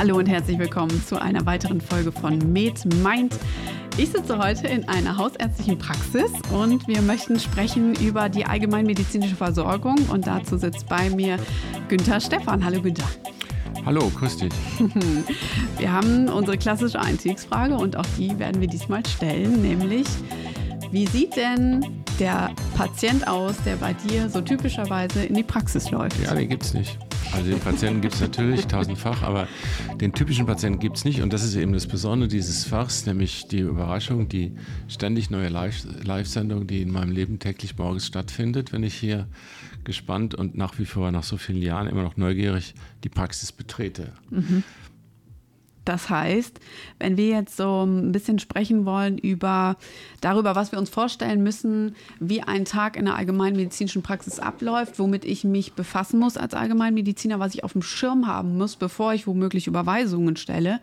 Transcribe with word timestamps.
Hallo 0.00 0.16
und 0.16 0.26
herzlich 0.30 0.58
willkommen 0.58 1.04
zu 1.04 1.20
einer 1.20 1.44
weiteren 1.44 1.78
Folge 1.78 2.10
von 2.10 2.38
Med 2.50 2.86
Mind. 3.04 3.38
Ich 3.98 4.08
sitze 4.08 4.38
heute 4.38 4.66
in 4.66 4.88
einer 4.88 5.18
hausärztlichen 5.18 5.76
Praxis 5.76 6.32
und 6.54 6.88
wir 6.88 7.02
möchten 7.02 7.38
sprechen 7.38 7.94
über 7.96 8.30
die 8.30 8.46
allgemeinmedizinische 8.46 9.36
Versorgung 9.36 9.96
und 10.10 10.26
dazu 10.26 10.56
sitzt 10.56 10.88
bei 10.88 11.10
mir 11.10 11.38
Günther 11.88 12.18
Stephan. 12.18 12.64
Hallo 12.64 12.80
Günther. 12.80 13.04
Hallo, 13.84 14.10
grüß 14.14 14.38
dich. 14.38 14.52
Wir 15.78 15.92
haben 15.92 16.28
unsere 16.28 16.56
klassische 16.56 16.98
Einstiegsfrage 16.98 17.74
und 17.74 17.96
auch 17.96 18.06
die 18.18 18.38
werden 18.38 18.60
wir 18.60 18.68
diesmal 18.68 19.04
stellen, 19.06 19.62
nämlich 19.62 20.06
wie 20.90 21.06
sieht 21.06 21.36
denn 21.36 21.84
der 22.18 22.50
Patient 22.74 23.26
aus, 23.28 23.54
der 23.64 23.76
bei 23.76 23.92
dir 23.92 24.28
so 24.28 24.40
typischerweise 24.40 25.24
in 25.24 25.34
die 25.34 25.42
Praxis 25.42 25.90
läuft? 25.90 26.18
Ja, 26.22 26.34
den 26.34 26.48
gibt 26.48 26.64
es 26.64 26.74
nicht. 26.74 26.98
Also 27.32 27.48
den 27.48 27.60
Patienten 27.60 28.00
gibt 28.00 28.14
es 28.14 28.20
natürlich 28.20 28.66
tausendfach, 28.66 29.22
aber 29.22 29.46
den 30.00 30.12
typischen 30.12 30.46
Patienten 30.46 30.80
gibt 30.80 30.96
es 30.96 31.04
nicht. 31.04 31.22
Und 31.22 31.32
das 31.32 31.44
ist 31.44 31.54
eben 31.54 31.72
das 31.72 31.86
Besondere 31.86 32.28
dieses 32.28 32.64
Fachs, 32.64 33.06
nämlich 33.06 33.46
die 33.46 33.60
Überraschung, 33.60 34.28
die 34.28 34.52
ständig 34.88 35.30
neue 35.30 35.48
Live-Sendung, 35.48 36.66
die 36.66 36.82
in 36.82 36.90
meinem 36.90 37.12
Leben 37.12 37.38
täglich 37.38 37.78
morgens 37.78 38.06
stattfindet, 38.06 38.72
wenn 38.72 38.82
ich 38.82 38.94
hier 38.94 39.28
gespannt 39.84 40.34
und 40.34 40.56
nach 40.56 40.78
wie 40.80 40.86
vor 40.86 41.12
nach 41.12 41.22
so 41.22 41.36
vielen 41.36 41.62
Jahren 41.62 41.86
immer 41.86 42.02
noch 42.02 42.16
neugierig 42.16 42.74
die 43.04 43.08
Praxis 43.08 43.52
betrete. 43.52 44.12
Mhm. 44.30 44.64
Das 45.90 46.08
heißt, 46.08 46.60
wenn 47.00 47.16
wir 47.16 47.30
jetzt 47.30 47.56
so 47.56 47.84
ein 47.84 48.12
bisschen 48.12 48.38
sprechen 48.38 48.84
wollen 48.84 49.18
über 49.18 49.76
darüber, 50.20 50.54
was 50.54 50.70
wir 50.70 50.78
uns 50.78 50.88
vorstellen 50.88 51.42
müssen, 51.42 51.96
wie 52.20 52.42
ein 52.42 52.64
Tag 52.64 52.96
in 52.96 53.06
der 53.06 53.16
allgemeinmedizinischen 53.16 54.02
Praxis 54.02 54.38
abläuft, 54.38 55.00
womit 55.00 55.24
ich 55.24 55.42
mich 55.42 55.72
befassen 55.72 56.20
muss 56.20 56.36
als 56.36 56.54
Allgemeinmediziner, 56.54 57.40
was 57.40 57.56
ich 57.56 57.64
auf 57.64 57.72
dem 57.72 57.82
Schirm 57.82 58.28
haben 58.28 58.56
muss, 58.56 58.76
bevor 58.76 59.14
ich 59.14 59.26
womöglich 59.26 59.66
Überweisungen 59.66 60.36
stelle. 60.36 60.78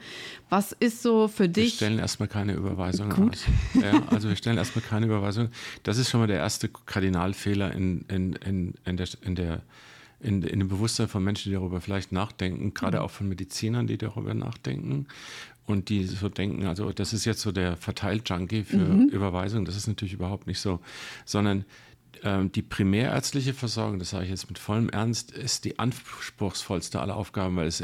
Was 0.49 0.73
ist 0.73 1.01
so 1.01 1.29
für 1.29 1.47
dich? 1.47 1.79
Wir 1.79 1.87
stellen 1.87 1.99
erstmal 1.99 2.27
keine 2.27 2.51
Überweisungen 2.51 3.15
Gut. 3.15 3.31
aus. 3.31 3.81
Ja, 3.81 4.03
also 4.11 4.27
wir 4.27 4.35
stellen 4.35 4.57
erstmal 4.57 4.83
keine 4.83 5.05
Überweisungen. 5.05 5.53
Das 5.83 5.97
ist 5.97 6.09
schon 6.09 6.19
mal 6.19 6.27
der 6.27 6.39
erste 6.39 6.67
Kardinalfehler 6.67 7.71
in, 7.71 8.03
in, 8.09 8.33
in, 8.33 8.73
in 8.83 8.97
der, 8.97 9.07
in 9.21 9.35
der 9.35 9.61
in, 10.19 10.41
in 10.43 10.59
dem 10.59 10.67
Bewusstsein 10.67 11.07
von 11.07 11.23
Menschen, 11.23 11.49
die 11.49 11.55
darüber 11.55 11.81
vielleicht 11.81 12.11
nachdenken, 12.11 12.73
gerade 12.73 12.97
mhm. 12.97 13.03
auch 13.03 13.11
von 13.11 13.29
Medizinern, 13.29 13.87
die 13.87 13.97
darüber 13.97 14.33
nachdenken 14.33 15.07
und 15.65 15.89
die 15.89 16.05
so 16.05 16.29
denken, 16.29 16.65
also 16.65 16.91
das 16.91 17.13
ist 17.13 17.25
jetzt 17.25 17.41
so 17.41 17.51
der 17.51 17.77
Verteilt-Junkie 17.77 18.63
für 18.63 18.77
mhm. 18.77 19.09
Überweisung, 19.09 19.65
das 19.65 19.75
ist 19.75 19.87
natürlich 19.87 20.13
überhaupt 20.13 20.47
nicht 20.47 20.59
so, 20.59 20.79
sondern 21.25 21.65
ähm, 22.23 22.51
die 22.51 22.61
primärärztliche 22.61 23.53
Versorgung, 23.53 23.99
das 23.99 24.11
sage 24.11 24.25
ich 24.25 24.29
jetzt 24.31 24.49
mit 24.49 24.57
vollem 24.57 24.89
Ernst, 24.89 25.31
ist 25.31 25.65
die 25.65 25.77
anspruchsvollste 25.77 26.99
aller 26.99 27.15
Aufgaben, 27.15 27.55
weil 27.55 27.67
es 27.67 27.83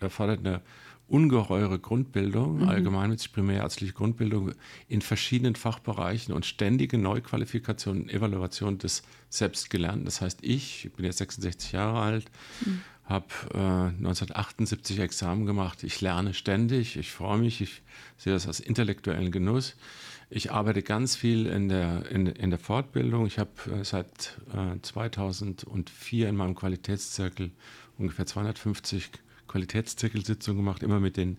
erfordert 0.00 0.40
eine 0.40 0.60
ungeheure 1.06 1.78
Grundbildung, 1.78 2.58
mhm. 2.58 2.68
allgemeinmedizinische 2.68 3.34
primärärztliche 3.34 3.92
Grundbildung 3.92 4.52
in 4.88 5.02
verschiedenen 5.02 5.54
Fachbereichen 5.54 6.34
und 6.34 6.46
ständige 6.46 6.98
Neuqualifikation 6.98 8.02
und 8.02 8.10
Evaluation 8.10 8.78
des 8.78 9.02
Selbstgelernten. 9.28 10.04
Das 10.04 10.20
heißt, 10.20 10.40
ich, 10.42 10.86
ich 10.86 10.92
bin 10.92 11.04
jetzt 11.04 11.18
66 11.18 11.72
Jahre 11.72 12.00
alt, 12.00 12.30
mhm. 12.64 12.80
habe 13.04 13.26
äh, 13.52 13.58
1978 13.98 14.98
Examen 15.00 15.44
gemacht. 15.44 15.82
Ich 15.84 16.00
lerne 16.00 16.32
ständig, 16.32 16.96
ich 16.96 17.10
freue 17.12 17.38
mich, 17.38 17.60
ich 17.60 17.82
sehe 18.16 18.32
das 18.32 18.46
als 18.46 18.60
intellektuellen 18.60 19.30
Genuss. 19.30 19.76
Ich 20.30 20.52
arbeite 20.52 20.82
ganz 20.82 21.16
viel 21.16 21.46
in 21.46 21.68
der, 21.68 22.10
in, 22.10 22.26
in 22.26 22.48
der 22.48 22.58
Fortbildung. 22.58 23.26
Ich 23.26 23.38
habe 23.38 23.50
äh, 23.70 23.84
seit 23.84 24.40
äh, 24.52 24.80
2004 24.80 26.28
in 26.30 26.36
meinem 26.36 26.54
Qualitätszirkel 26.54 27.50
ungefähr 27.98 28.26
250 28.26 29.10
Qualitätszirkelsitzung 29.54 30.56
gemacht, 30.56 30.82
immer 30.82 30.98
mit 30.98 31.16
den 31.16 31.36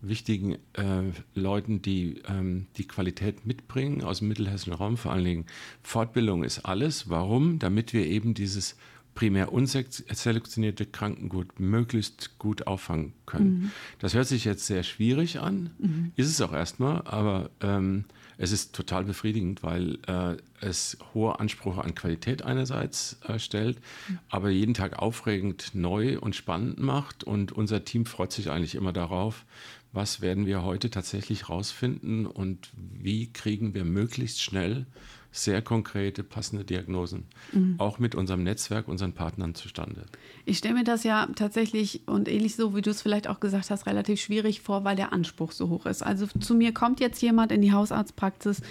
wichtigen 0.00 0.58
äh, 0.74 1.02
Leuten, 1.34 1.82
die 1.82 2.22
ähm, 2.28 2.68
die 2.76 2.86
Qualität 2.86 3.46
mitbringen 3.46 4.04
aus 4.04 4.20
dem 4.20 4.28
mittelhessischen 4.28 4.74
Raum. 4.74 4.96
Vor 4.96 5.10
allen 5.10 5.24
Dingen 5.24 5.46
Fortbildung 5.82 6.44
ist 6.44 6.60
alles. 6.60 7.10
Warum? 7.10 7.58
Damit 7.58 7.92
wir 7.92 8.06
eben 8.06 8.32
dieses 8.32 8.76
primär 9.16 9.52
unselektionierte 9.52 10.86
Krankengut 10.86 11.58
möglichst 11.58 12.38
gut 12.38 12.68
auffangen 12.68 13.14
können. 13.26 13.50
Mhm. 13.50 13.70
Das 13.98 14.14
hört 14.14 14.28
sich 14.28 14.44
jetzt 14.44 14.66
sehr 14.66 14.84
schwierig 14.84 15.40
an, 15.40 15.70
mhm. 15.78 16.12
ist 16.14 16.28
es 16.28 16.40
auch 16.40 16.52
erstmal, 16.52 17.02
aber 17.02 17.50
ähm, 17.60 18.04
es 18.38 18.52
ist 18.52 18.72
total 18.74 19.04
befriedigend, 19.04 19.64
weil 19.64 19.98
äh, 20.06 20.36
es 20.60 20.96
hohe 21.12 21.38
Ansprüche 21.40 21.82
an 21.82 21.94
Qualität 21.94 22.42
einerseits 22.42 23.18
äh, 23.26 23.38
stellt, 23.38 23.78
mhm. 24.08 24.18
aber 24.30 24.50
jeden 24.50 24.74
Tag 24.74 24.98
aufregend 24.98 25.72
neu 25.74 26.18
und 26.20 26.36
spannend 26.36 26.78
macht. 26.78 27.24
Und 27.24 27.52
unser 27.52 27.84
Team 27.84 28.06
freut 28.06 28.32
sich 28.32 28.50
eigentlich 28.50 28.76
immer 28.76 28.92
darauf, 28.92 29.44
was 29.92 30.20
werden 30.20 30.46
wir 30.46 30.62
heute 30.62 30.88
tatsächlich 30.88 31.48
rausfinden 31.48 32.26
und 32.26 32.70
wie 32.74 33.32
kriegen 33.32 33.74
wir 33.74 33.84
möglichst 33.84 34.40
schnell 34.40 34.86
sehr 35.30 35.62
konkrete, 35.62 36.22
passende 36.22 36.64
Diagnosen, 36.64 37.26
mhm. 37.52 37.74
auch 37.78 37.98
mit 37.98 38.14
unserem 38.14 38.42
Netzwerk, 38.42 38.88
unseren 38.88 39.12
Partnern 39.12 39.54
zustande. 39.54 40.06
Ich 40.46 40.58
stelle 40.58 40.74
mir 40.74 40.84
das 40.84 41.04
ja 41.04 41.28
tatsächlich 41.36 42.02
und 42.06 42.28
ähnlich 42.28 42.56
so, 42.56 42.74
wie 42.74 42.82
du 42.82 42.90
es 42.90 43.02
vielleicht 43.02 43.28
auch 43.28 43.38
gesagt 43.38 43.70
hast, 43.70 43.86
relativ 43.86 44.20
schwierig 44.20 44.62
vor, 44.62 44.84
weil 44.84 44.96
der 44.96 45.12
Anspruch 45.12 45.52
so 45.52 45.68
hoch 45.68 45.86
ist. 45.86 46.02
Also 46.02 46.26
zu 46.26 46.54
mir 46.54 46.72
kommt 46.72 47.00
jetzt 47.00 47.20
jemand 47.20 47.52
in 47.52 47.60
die 47.60 47.72
Hausarztpraxis, 47.72 48.62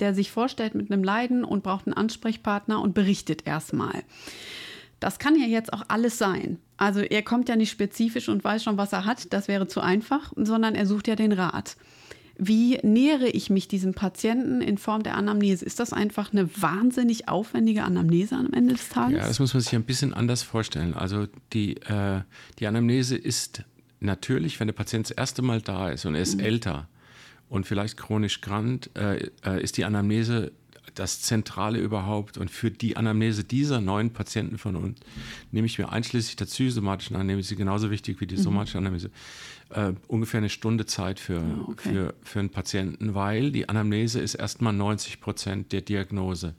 der 0.00 0.14
sich 0.14 0.30
vorstellt 0.30 0.74
mit 0.74 0.90
einem 0.90 1.04
Leiden 1.04 1.44
und 1.44 1.62
braucht 1.62 1.86
einen 1.86 1.94
Ansprechpartner 1.94 2.80
und 2.80 2.94
berichtet 2.94 3.46
erstmal. 3.46 4.02
Das 4.98 5.18
kann 5.18 5.40
ja 5.40 5.46
jetzt 5.46 5.72
auch 5.72 5.84
alles 5.88 6.18
sein. 6.18 6.58
Also 6.76 7.00
er 7.00 7.22
kommt 7.22 7.48
ja 7.48 7.56
nicht 7.56 7.70
spezifisch 7.70 8.28
und 8.28 8.44
weiß 8.44 8.62
schon, 8.62 8.76
was 8.76 8.92
er 8.92 9.04
hat, 9.04 9.32
das 9.32 9.48
wäre 9.48 9.68
zu 9.68 9.80
einfach, 9.80 10.32
sondern 10.36 10.74
er 10.74 10.86
sucht 10.86 11.08
ja 11.08 11.16
den 11.16 11.32
Rat. 11.32 11.76
Wie 12.42 12.78
nähere 12.82 13.28
ich 13.28 13.50
mich 13.50 13.68
diesem 13.68 13.92
Patienten 13.92 14.62
in 14.62 14.78
Form 14.78 15.02
der 15.02 15.14
Anamnese? 15.14 15.62
Ist 15.62 15.78
das 15.78 15.92
einfach 15.92 16.32
eine 16.32 16.48
wahnsinnig 16.60 17.28
aufwendige 17.28 17.84
Anamnese 17.84 18.34
am 18.34 18.50
Ende 18.54 18.74
des 18.74 18.88
Tages? 18.88 19.18
Ja, 19.18 19.28
das 19.28 19.40
muss 19.40 19.52
man 19.52 19.60
sich 19.62 19.74
ein 19.74 19.84
bisschen 19.84 20.14
anders 20.14 20.42
vorstellen. 20.42 20.94
Also 20.94 21.26
die, 21.52 21.76
äh, 21.76 22.22
die 22.58 22.66
Anamnese 22.66 23.14
ist 23.14 23.64
natürlich, 24.00 24.58
wenn 24.58 24.68
der 24.68 24.72
Patient 24.72 25.10
das 25.10 25.10
erste 25.10 25.42
Mal 25.42 25.60
da 25.60 25.90
ist 25.90 26.06
und 26.06 26.14
er 26.14 26.22
ist 26.22 26.38
mhm. 26.38 26.44
älter 26.44 26.88
und 27.50 27.66
vielleicht 27.66 27.98
chronisch 27.98 28.40
krank, 28.40 28.88
äh, 28.94 29.28
äh, 29.44 29.62
ist 29.62 29.76
die 29.76 29.84
Anamnese 29.84 30.52
das 31.00 31.22
Zentrale 31.22 31.78
überhaupt. 31.78 32.38
Und 32.38 32.50
für 32.50 32.70
die 32.70 32.96
Anamnese 32.96 33.42
dieser 33.42 33.80
neuen 33.80 34.12
Patienten 34.12 34.58
von 34.58 34.76
uns 34.76 35.00
nehme 35.50 35.66
ich 35.66 35.78
mir 35.78 35.90
einschließlich 35.90 36.36
der 36.36 36.44
psychosomatischen 36.44 37.16
Anamnese 37.16 37.56
genauso 37.56 37.90
wichtig 37.90 38.20
wie 38.20 38.26
die 38.26 38.36
mhm. 38.36 38.42
somatische 38.42 38.78
Anamnese 38.78 39.10
äh, 39.70 39.92
ungefähr 40.08 40.38
eine 40.38 40.50
Stunde 40.50 40.86
Zeit 40.86 41.18
für, 41.18 41.40
oh, 41.40 41.70
okay. 41.70 41.90
für, 41.90 42.14
für 42.22 42.38
einen 42.40 42.50
Patienten, 42.50 43.14
weil 43.14 43.50
die 43.50 43.68
Anamnese 43.68 44.20
ist 44.20 44.34
erstmal 44.34 44.72
90 44.72 45.20
Prozent 45.20 45.72
der 45.72 45.80
Diagnose. 45.80 46.54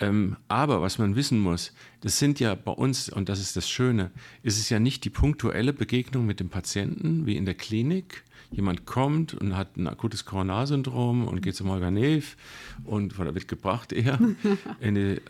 Ähm, 0.00 0.36
aber 0.48 0.82
was 0.82 0.98
man 0.98 1.16
wissen 1.16 1.38
muss, 1.38 1.72
das 2.00 2.18
sind 2.18 2.40
ja 2.40 2.54
bei 2.54 2.72
uns, 2.72 3.08
und 3.08 3.28
das 3.28 3.40
ist 3.40 3.56
das 3.56 3.70
Schöne, 3.70 4.10
ist 4.42 4.58
es 4.58 4.68
ja 4.68 4.80
nicht 4.80 5.04
die 5.04 5.10
punktuelle 5.10 5.72
Begegnung 5.72 6.26
mit 6.26 6.40
dem 6.40 6.48
Patienten 6.48 7.26
wie 7.26 7.36
in 7.36 7.44
der 7.44 7.54
Klinik. 7.54 8.24
Jemand 8.52 8.86
kommt 8.86 9.34
und 9.34 9.56
hat 9.56 9.76
ein 9.76 9.88
akutes 9.88 10.24
Coronarsyndrom 10.24 11.26
und 11.26 11.42
geht 11.42 11.56
zum 11.56 11.68
Neff 11.94 12.36
und 12.84 13.18
wird 13.18 13.48
gebracht 13.48 13.92
eher 13.92 14.18
in 14.80 14.94
die 14.94 15.00
äh, 15.00 15.20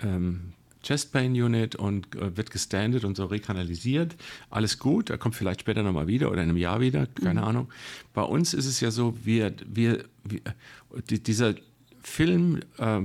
ähm, 0.00 0.54
Chest 0.84 1.12
Pain 1.12 1.32
Unit 1.32 1.74
und 1.74 2.14
äh, 2.14 2.36
wird 2.36 2.50
gestandet 2.50 3.04
und 3.04 3.16
so 3.16 3.24
rekanalisiert. 3.24 4.14
Alles 4.50 4.78
gut, 4.78 5.10
er 5.10 5.18
kommt 5.18 5.34
vielleicht 5.34 5.60
später 5.60 5.82
nochmal 5.82 6.06
wieder 6.06 6.30
oder 6.30 6.42
in 6.42 6.50
einem 6.50 6.58
Jahr 6.58 6.80
wieder, 6.80 7.06
keine 7.06 7.40
mhm. 7.40 7.46
Ahnung. 7.46 7.68
Bei 8.12 8.22
uns 8.22 8.54
ist 8.54 8.66
es 8.66 8.80
ja 8.80 8.90
so, 8.90 9.16
wir, 9.24 9.52
wir, 9.66 10.04
wir 10.22 10.40
die, 11.10 11.22
dieser 11.22 11.54
Film 12.02 12.60
äh, 12.78 13.00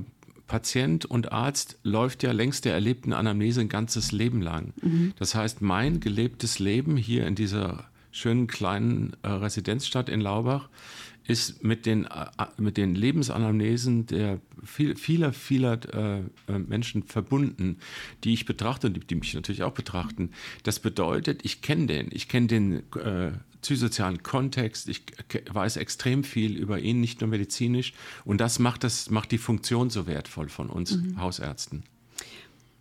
Patient 0.45 1.05
und 1.05 1.31
Arzt 1.31 1.77
läuft 1.83 2.23
ja 2.23 2.31
längst 2.33 2.65
der 2.65 2.73
erlebten 2.73 3.13
Anamnese 3.13 3.61
ein 3.61 3.69
ganzes 3.69 4.11
Leben 4.11 4.41
lang. 4.41 4.73
Mhm. 4.81 5.13
Das 5.17 5.35
heißt, 5.35 5.61
mein 5.61 6.01
gelebtes 6.01 6.59
Leben 6.59 6.97
hier 6.97 7.25
in 7.25 7.35
dieser 7.35 7.89
schönen 8.11 8.47
kleinen 8.47 9.15
äh, 9.23 9.29
Residenzstadt 9.29 10.09
in 10.09 10.21
Laubach 10.21 10.69
ist 11.29 11.63
mit 11.63 11.85
den, 11.85 12.05
äh, 12.05 12.27
mit 12.57 12.77
den 12.77 12.95
Lebensanamnesen 12.95 14.07
der 14.07 14.41
viel, 14.63 14.95
vieler, 14.95 15.31
vieler 15.31 15.79
äh, 15.93 16.19
äh, 16.51 16.59
Menschen 16.59 17.03
verbunden, 17.03 17.77
die 18.23 18.33
ich 18.33 18.45
betrachte 18.45 18.87
und 18.87 18.95
die, 18.95 18.99
die, 19.01 19.15
mich 19.15 19.33
natürlich 19.33 19.63
auch 19.63 19.73
betrachten. 19.73 20.31
Das 20.63 20.79
bedeutet, 20.79 21.45
ich 21.45 21.61
kenne 21.61 21.85
den, 21.85 22.09
ich 22.11 22.27
kenne 22.27 22.47
den 22.47 22.73
äh, 22.93 23.31
psychosozialen 23.61 24.23
Kontext, 24.23 24.89
ich 24.89 25.03
weiß 25.51 25.77
extrem 25.77 26.23
viel 26.23 26.57
über 26.57 26.79
ihn, 26.79 26.99
nicht 26.99 27.21
nur 27.21 27.29
medizinisch. 27.29 27.93
Und 28.25 28.41
das 28.41 28.57
macht, 28.57 28.83
das 28.83 29.09
macht 29.09 29.31
die 29.31 29.37
Funktion 29.37 29.89
so 29.89 30.07
wertvoll 30.07 30.49
von 30.49 30.69
uns 30.69 30.95
mhm. 30.95 31.19
Hausärzten. 31.19 31.83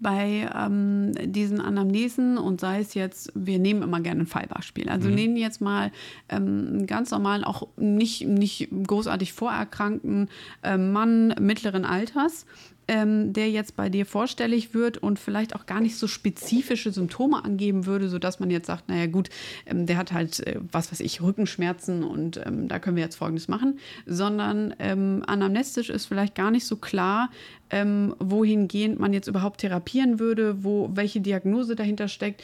Bei 0.00 0.48
ähm, 0.54 1.12
diesen 1.32 1.60
Anamnesen 1.60 2.38
und 2.38 2.60
sei 2.60 2.80
es 2.80 2.94
jetzt, 2.94 3.32
wir 3.34 3.58
nehmen 3.58 3.82
immer 3.82 4.00
gerne 4.00 4.22
ein 4.22 4.26
Fallbeispiel. 4.26 4.88
Also 4.88 5.08
mhm. 5.08 5.14
nehmen 5.14 5.36
jetzt 5.36 5.60
mal 5.60 5.90
ähm, 6.28 6.86
ganz 6.86 7.10
normal, 7.10 7.44
auch 7.44 7.68
nicht, 7.76 8.26
nicht 8.26 8.68
großartig 8.86 9.32
vorerkrankten 9.32 10.28
äh, 10.62 10.76
Mann 10.76 11.34
mittleren 11.40 11.84
Alters, 11.84 12.46
ähm, 12.88 13.32
der 13.34 13.50
jetzt 13.50 13.76
bei 13.76 13.90
dir 13.90 14.06
vorstellig 14.06 14.74
wird 14.74 14.98
und 14.98 15.18
vielleicht 15.18 15.54
auch 15.54 15.66
gar 15.66 15.80
nicht 15.80 15.96
so 15.96 16.06
spezifische 16.06 16.90
Symptome 16.90 17.44
angeben 17.44 17.86
würde, 17.86 18.08
sodass 18.08 18.40
man 18.40 18.50
jetzt 18.50 18.66
sagt, 18.66 18.88
naja 18.88 19.06
gut, 19.06 19.28
ähm, 19.66 19.86
der 19.86 19.98
hat 19.98 20.12
halt, 20.12 20.40
äh, 20.46 20.58
was 20.72 20.90
weiß 20.90 21.00
ich, 21.00 21.20
Rückenschmerzen 21.20 22.02
und 22.02 22.40
ähm, 22.44 22.66
da 22.68 22.78
können 22.78 22.96
wir 22.96 23.04
jetzt 23.04 23.16
Folgendes 23.16 23.46
machen, 23.46 23.78
sondern 24.06 24.74
ähm, 24.78 25.22
anamnestisch 25.26 25.90
ist 25.90 26.06
vielleicht 26.06 26.34
gar 26.34 26.50
nicht 26.50 26.66
so 26.66 26.76
klar, 26.76 27.30
ähm, 27.70 28.14
wohingehend 28.18 28.98
man 28.98 29.12
jetzt 29.12 29.28
überhaupt 29.28 29.60
therapieren 29.60 30.18
würde, 30.18 30.64
wo 30.64 30.90
welche 30.94 31.20
Diagnose 31.20 31.76
dahinter 31.76 32.08
steckt. 32.08 32.42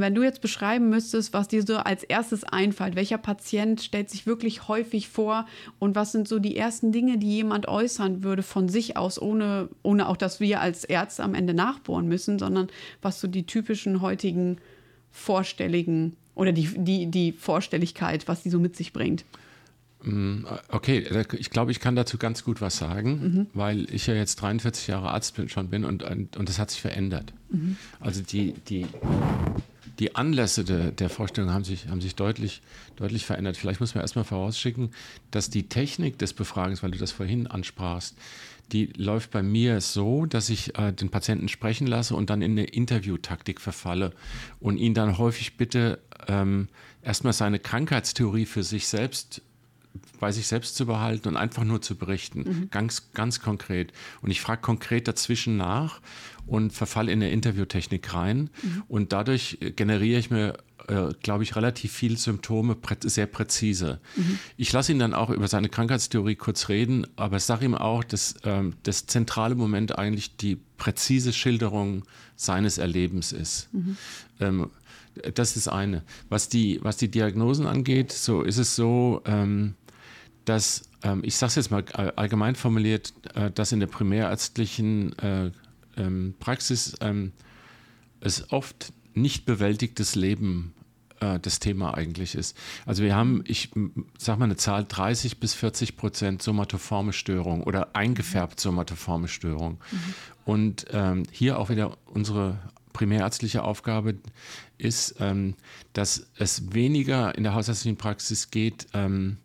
Wenn 0.00 0.14
du 0.14 0.22
jetzt 0.22 0.40
beschreiben 0.40 0.88
müsstest, 0.88 1.32
was 1.32 1.48
dir 1.48 1.62
so 1.62 1.76
als 1.76 2.02
erstes 2.02 2.44
einfällt, 2.44 2.96
welcher 2.96 3.18
Patient 3.18 3.80
stellt 3.80 4.10
sich 4.10 4.26
wirklich 4.26 4.68
häufig 4.68 5.08
vor 5.08 5.46
und 5.78 5.94
was 5.94 6.12
sind 6.12 6.28
so 6.28 6.38
die 6.38 6.56
ersten 6.56 6.92
Dinge, 6.92 7.18
die 7.18 7.36
jemand 7.36 7.68
äußern 7.68 8.22
würde 8.22 8.42
von 8.42 8.68
sich 8.68 8.96
aus, 8.96 9.20
ohne, 9.20 9.68
ohne 9.82 10.08
auch, 10.08 10.16
dass 10.16 10.40
wir 10.40 10.60
als 10.60 10.84
Ärzte 10.84 11.22
am 11.22 11.34
Ende 11.34 11.54
nachbohren 11.54 12.08
müssen, 12.08 12.38
sondern 12.38 12.68
was 13.02 13.20
so 13.20 13.28
die 13.28 13.46
typischen 13.46 14.00
heutigen 14.00 14.58
vorstelligen 15.10 16.16
oder 16.34 16.52
die, 16.52 16.68
die, 16.76 17.06
die 17.06 17.32
Vorstelligkeit, 17.32 18.28
was 18.28 18.42
die 18.42 18.50
so 18.50 18.58
mit 18.58 18.76
sich 18.76 18.92
bringt? 18.92 19.24
Hm, 20.02 20.46
okay, 20.68 21.04
ich 21.32 21.50
glaube, 21.50 21.72
ich 21.72 21.80
kann 21.80 21.96
dazu 21.96 22.16
ganz 22.16 22.44
gut 22.44 22.60
was 22.60 22.76
sagen, 22.76 23.10
mhm. 23.10 23.46
weil 23.54 23.92
ich 23.92 24.06
ja 24.06 24.14
jetzt 24.14 24.36
43 24.36 24.86
Jahre 24.86 25.10
Arzt 25.10 25.34
bin, 25.34 25.48
schon 25.48 25.68
bin 25.68 25.84
und, 25.84 26.04
und 26.04 26.48
das 26.48 26.58
hat 26.58 26.70
sich 26.70 26.80
verändert. 26.80 27.32
Mhm. 27.48 27.76
Also 27.98 28.22
die, 28.22 28.52
die, 28.68 28.86
die 29.98 30.14
Anlässe 30.14 30.64
de, 30.64 30.92
der 30.92 31.08
Vorstellung 31.08 31.50
haben 31.50 31.64
sich, 31.64 31.88
haben 31.88 32.00
sich 32.00 32.14
deutlich, 32.14 32.62
deutlich 32.96 33.24
verändert. 33.24 33.56
Vielleicht 33.56 33.80
muss 33.80 33.94
man 33.94 34.02
erstmal 34.02 34.24
vorausschicken, 34.24 34.90
dass 35.30 35.50
die 35.50 35.68
Technik 35.68 36.18
des 36.18 36.32
Befragens, 36.32 36.82
weil 36.82 36.90
du 36.90 36.98
das 36.98 37.12
vorhin 37.12 37.46
ansprachst, 37.46 38.16
die 38.72 38.86
läuft 38.96 39.30
bei 39.30 39.42
mir 39.42 39.80
so, 39.80 40.26
dass 40.26 40.48
ich 40.48 40.76
äh, 40.78 40.92
den 40.92 41.10
Patienten 41.10 41.48
sprechen 41.48 41.86
lasse 41.86 42.14
und 42.16 42.30
dann 42.30 42.42
in 42.42 42.52
eine 42.52 42.64
Interviewtaktik 42.64 43.60
verfalle 43.60 44.12
und 44.58 44.76
ihn 44.76 44.92
dann 44.92 45.18
häufig 45.18 45.56
bitte, 45.56 46.00
ähm, 46.26 46.68
erstmal 47.02 47.32
seine 47.32 47.60
Krankheitstheorie 47.60 48.46
für 48.46 48.64
sich 48.64 48.88
selbst 48.88 49.42
bei 50.20 50.32
sich 50.32 50.46
selbst 50.46 50.76
zu 50.76 50.86
behalten 50.86 51.28
und 51.28 51.36
einfach 51.36 51.64
nur 51.64 51.82
zu 51.82 51.96
berichten, 51.96 52.40
mhm. 52.40 52.70
ganz, 52.70 53.12
ganz 53.12 53.40
konkret. 53.40 53.92
Und 54.22 54.30
ich 54.30 54.40
frage 54.40 54.60
konkret 54.60 55.08
dazwischen 55.08 55.56
nach 55.56 56.00
und 56.46 56.72
verfalle 56.72 57.12
in 57.12 57.22
eine 57.22 57.30
Interviewtechnik 57.30 58.14
rein 58.14 58.50
mhm. 58.62 58.82
und 58.88 59.12
dadurch 59.12 59.58
generiere 59.74 60.20
ich 60.20 60.30
mir 60.30 60.58
äh, 60.88 61.14
glaube 61.20 61.42
ich, 61.42 61.56
relativ 61.56 61.92
viele 61.92 62.16
Symptome 62.16 62.76
prä 62.76 62.96
sehr 63.02 63.26
präzise. 63.26 63.98
Mhm. 64.14 64.38
Ich 64.56 64.72
lasse 64.72 64.92
ihn 64.92 65.00
dann 65.00 65.14
auch 65.14 65.30
über 65.30 65.48
seine 65.48 65.68
Krankheitstheorie 65.68 66.36
kurz 66.36 66.68
reden, 66.68 67.06
aber 67.16 67.40
sage 67.40 67.64
ihm 67.64 67.74
auch, 67.74 68.04
dass 68.04 68.36
ähm, 68.44 68.74
das 68.84 69.06
zentrale 69.06 69.56
Moment 69.56 69.98
eigentlich 69.98 70.36
die 70.36 70.58
präzise 70.76 71.32
Schilderung 71.32 72.04
seines 72.36 72.78
Erlebens 72.78 73.32
ist. 73.32 73.68
Mhm. 73.72 73.96
Ähm, 74.38 74.70
das 75.34 75.56
ist 75.56 75.66
eine. 75.66 76.02
Was 76.28 76.48
die, 76.48 76.78
was 76.82 76.96
die 76.98 77.10
Diagnosen 77.10 77.66
angeht, 77.66 78.12
so 78.12 78.42
ist 78.42 78.58
es 78.58 78.76
so, 78.76 79.22
ähm, 79.24 79.74
dass, 80.44 80.82
ähm, 81.02 81.22
ich 81.24 81.36
sage 81.36 81.48
es 81.48 81.54
jetzt 81.56 81.70
mal 81.70 81.84
allgemein 82.14 82.54
formuliert, 82.54 83.12
äh, 83.34 83.50
dass 83.50 83.72
in 83.72 83.80
der 83.80 83.88
primärärztlichen 83.88 85.18
äh, 85.18 85.50
ähm, 85.96 86.34
Praxis 86.38 86.96
ähm, 87.00 87.32
es 88.20 88.52
oft 88.52 88.92
nicht 89.14 89.46
bewältigtes 89.46 90.14
Leben 90.14 90.74
äh, 91.20 91.38
das 91.40 91.58
Thema 91.58 91.94
eigentlich 91.94 92.34
ist. 92.34 92.56
Also 92.84 93.02
wir 93.02 93.14
haben, 93.14 93.42
ich 93.46 93.70
sage 94.18 94.38
mal 94.38 94.44
eine 94.46 94.56
Zahl, 94.56 94.84
30 94.86 95.40
bis 95.40 95.54
40 95.54 95.96
Prozent 95.96 96.42
somatoforme 96.42 97.12
Störung 97.12 97.62
oder 97.62 97.94
eingefärbt 97.96 98.60
somatoforme 98.60 99.28
Störung. 99.28 99.78
Mhm. 99.90 100.14
Und 100.44 100.86
ähm, 100.92 101.24
hier 101.30 101.58
auch 101.58 101.70
wieder 101.70 101.96
unsere 102.06 102.58
primärärztliche 102.92 103.62
Aufgabe 103.62 104.14
ist, 104.78 105.16
ähm, 105.20 105.54
dass 105.92 106.28
es 106.38 106.72
weniger 106.72 107.34
in 107.34 107.42
der 107.42 107.54
hausärztlichen 107.54 107.98
Praxis 107.98 108.50
geht, 108.50 108.86
ähm, 108.94 109.38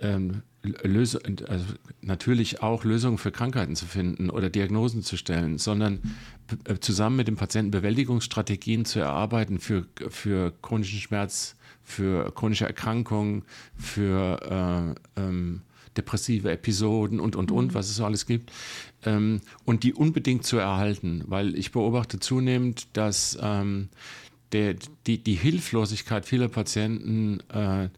ähm, 0.00 0.42
Lös 0.62 1.16
also 1.16 1.64
natürlich 2.02 2.62
auch 2.62 2.84
Lösungen 2.84 3.18
für 3.18 3.32
Krankheiten 3.32 3.74
zu 3.74 3.86
finden 3.86 4.30
oder 4.30 4.48
Diagnosen 4.48 5.02
zu 5.02 5.16
stellen, 5.16 5.58
sondern 5.58 6.00
äh, 6.64 6.78
zusammen 6.78 7.16
mit 7.16 7.26
dem 7.26 7.36
Patienten 7.36 7.72
Bewältigungsstrategien 7.72 8.84
zu 8.84 9.00
erarbeiten 9.00 9.58
für, 9.58 9.86
für 10.08 10.52
chronischen 10.62 11.00
Schmerz, 11.00 11.56
für 11.82 12.32
chronische 12.32 12.66
Erkrankungen, 12.66 13.42
für 13.76 14.94
äh, 15.16 15.20
ähm, 15.20 15.62
depressive 15.96 16.50
Episoden 16.50 17.18
und, 17.18 17.34
und, 17.34 17.50
und, 17.50 17.68
mhm. 17.68 17.74
was 17.74 17.88
es 17.88 17.96
so 17.96 18.04
alles 18.04 18.26
gibt. 18.26 18.52
Ähm, 19.04 19.40
und 19.64 19.82
die 19.82 19.94
unbedingt 19.94 20.44
zu 20.44 20.58
erhalten, 20.58 21.24
weil 21.26 21.56
ich 21.56 21.72
beobachte 21.72 22.20
zunehmend, 22.20 22.86
dass 22.92 23.36
ähm, 23.40 23.88
der, 24.52 24.76
die, 25.06 25.18
die 25.18 25.34
Hilflosigkeit 25.34 26.24
vieler 26.24 26.48
Patienten 26.48 27.40
äh, 27.52 27.84
äh, 27.84 27.88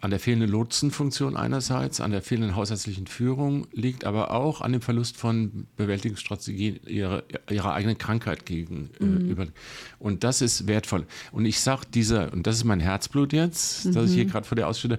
an 0.00 0.10
der 0.10 0.20
fehlenden 0.20 0.50
Lotsenfunktion 0.50 1.36
einerseits, 1.36 2.00
an 2.00 2.10
der 2.10 2.22
fehlenden 2.22 2.56
hausärztlichen 2.56 3.06
Führung 3.06 3.66
liegt, 3.72 4.04
aber 4.04 4.32
auch 4.32 4.60
an 4.60 4.72
dem 4.72 4.80
Verlust 4.80 5.16
von 5.16 5.66
Bewältigungsstrategien 5.76 6.80
ihrer, 6.86 7.22
ihrer 7.50 7.72
eigenen 7.72 7.98
Krankheit 7.98 8.46
gegenüber. 8.46 9.44
Mhm. 9.44 9.52
Und 9.98 10.24
das 10.24 10.42
ist 10.42 10.66
wertvoll. 10.66 11.06
Und 11.32 11.46
ich 11.46 11.60
sage 11.60 11.82
dieser, 11.92 12.32
und 12.32 12.46
das 12.46 12.56
ist 12.56 12.64
mein 12.64 12.80
Herzblut 12.80 13.32
jetzt, 13.32 13.86
mhm. 13.86 13.92
das 13.92 14.10
ich 14.10 14.16
hier 14.16 14.24
mhm. 14.24 14.30
gerade 14.30 14.46
vor 14.46 14.56
dir 14.56 14.68
ausstelle, 14.68 14.98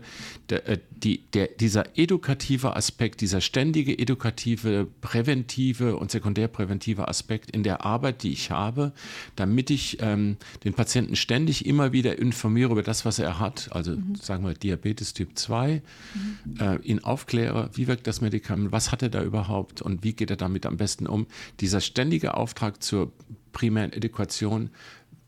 der, 0.49 0.67
äh, 0.67 0.79
die, 0.89 1.19
der, 1.33 1.47
dieser 1.47 1.97
edukative 1.97 2.75
Aspekt, 2.75 3.21
dieser 3.21 3.41
ständige 3.41 3.97
edukative, 3.97 4.87
präventive 5.01 5.95
und 5.97 6.11
sekundärpräventive 6.11 7.07
Aspekt 7.07 7.51
in 7.51 7.63
der 7.63 7.85
Arbeit, 7.85 8.23
die 8.23 8.31
ich 8.31 8.51
habe, 8.51 8.93
damit 9.35 9.69
ich 9.69 9.97
ähm, 10.01 10.37
den 10.63 10.73
Patienten 10.73 11.15
ständig 11.15 11.65
immer 11.65 11.91
wieder 11.91 12.17
informiere 12.17 12.71
über 12.71 12.83
das, 12.83 13.05
was 13.05 13.19
er 13.19 13.39
hat, 13.39 13.69
also 13.71 13.91
mhm. 13.91 14.15
sagen 14.15 14.43
wir 14.45 14.53
die 14.53 14.70
Diabetes 14.71 15.13
Typ 15.13 15.37
2, 15.37 15.81
mhm. 16.13 16.57
äh, 16.59 16.75
ihn 16.77 16.99
aufkläre, 16.99 17.69
wie 17.73 17.87
wirkt 17.87 18.07
das 18.07 18.21
Medikament, 18.21 18.71
was 18.71 18.91
hat 18.91 19.03
er 19.03 19.09
da 19.09 19.21
überhaupt 19.21 19.81
und 19.81 20.03
wie 20.03 20.13
geht 20.13 20.29
er 20.29 20.37
damit 20.37 20.65
am 20.65 20.77
besten 20.77 21.07
um. 21.07 21.27
Dieser 21.59 21.81
ständige 21.81 22.35
Auftrag 22.35 22.81
zur 22.81 23.11
primären 23.51 23.91
Edukation 23.91 24.69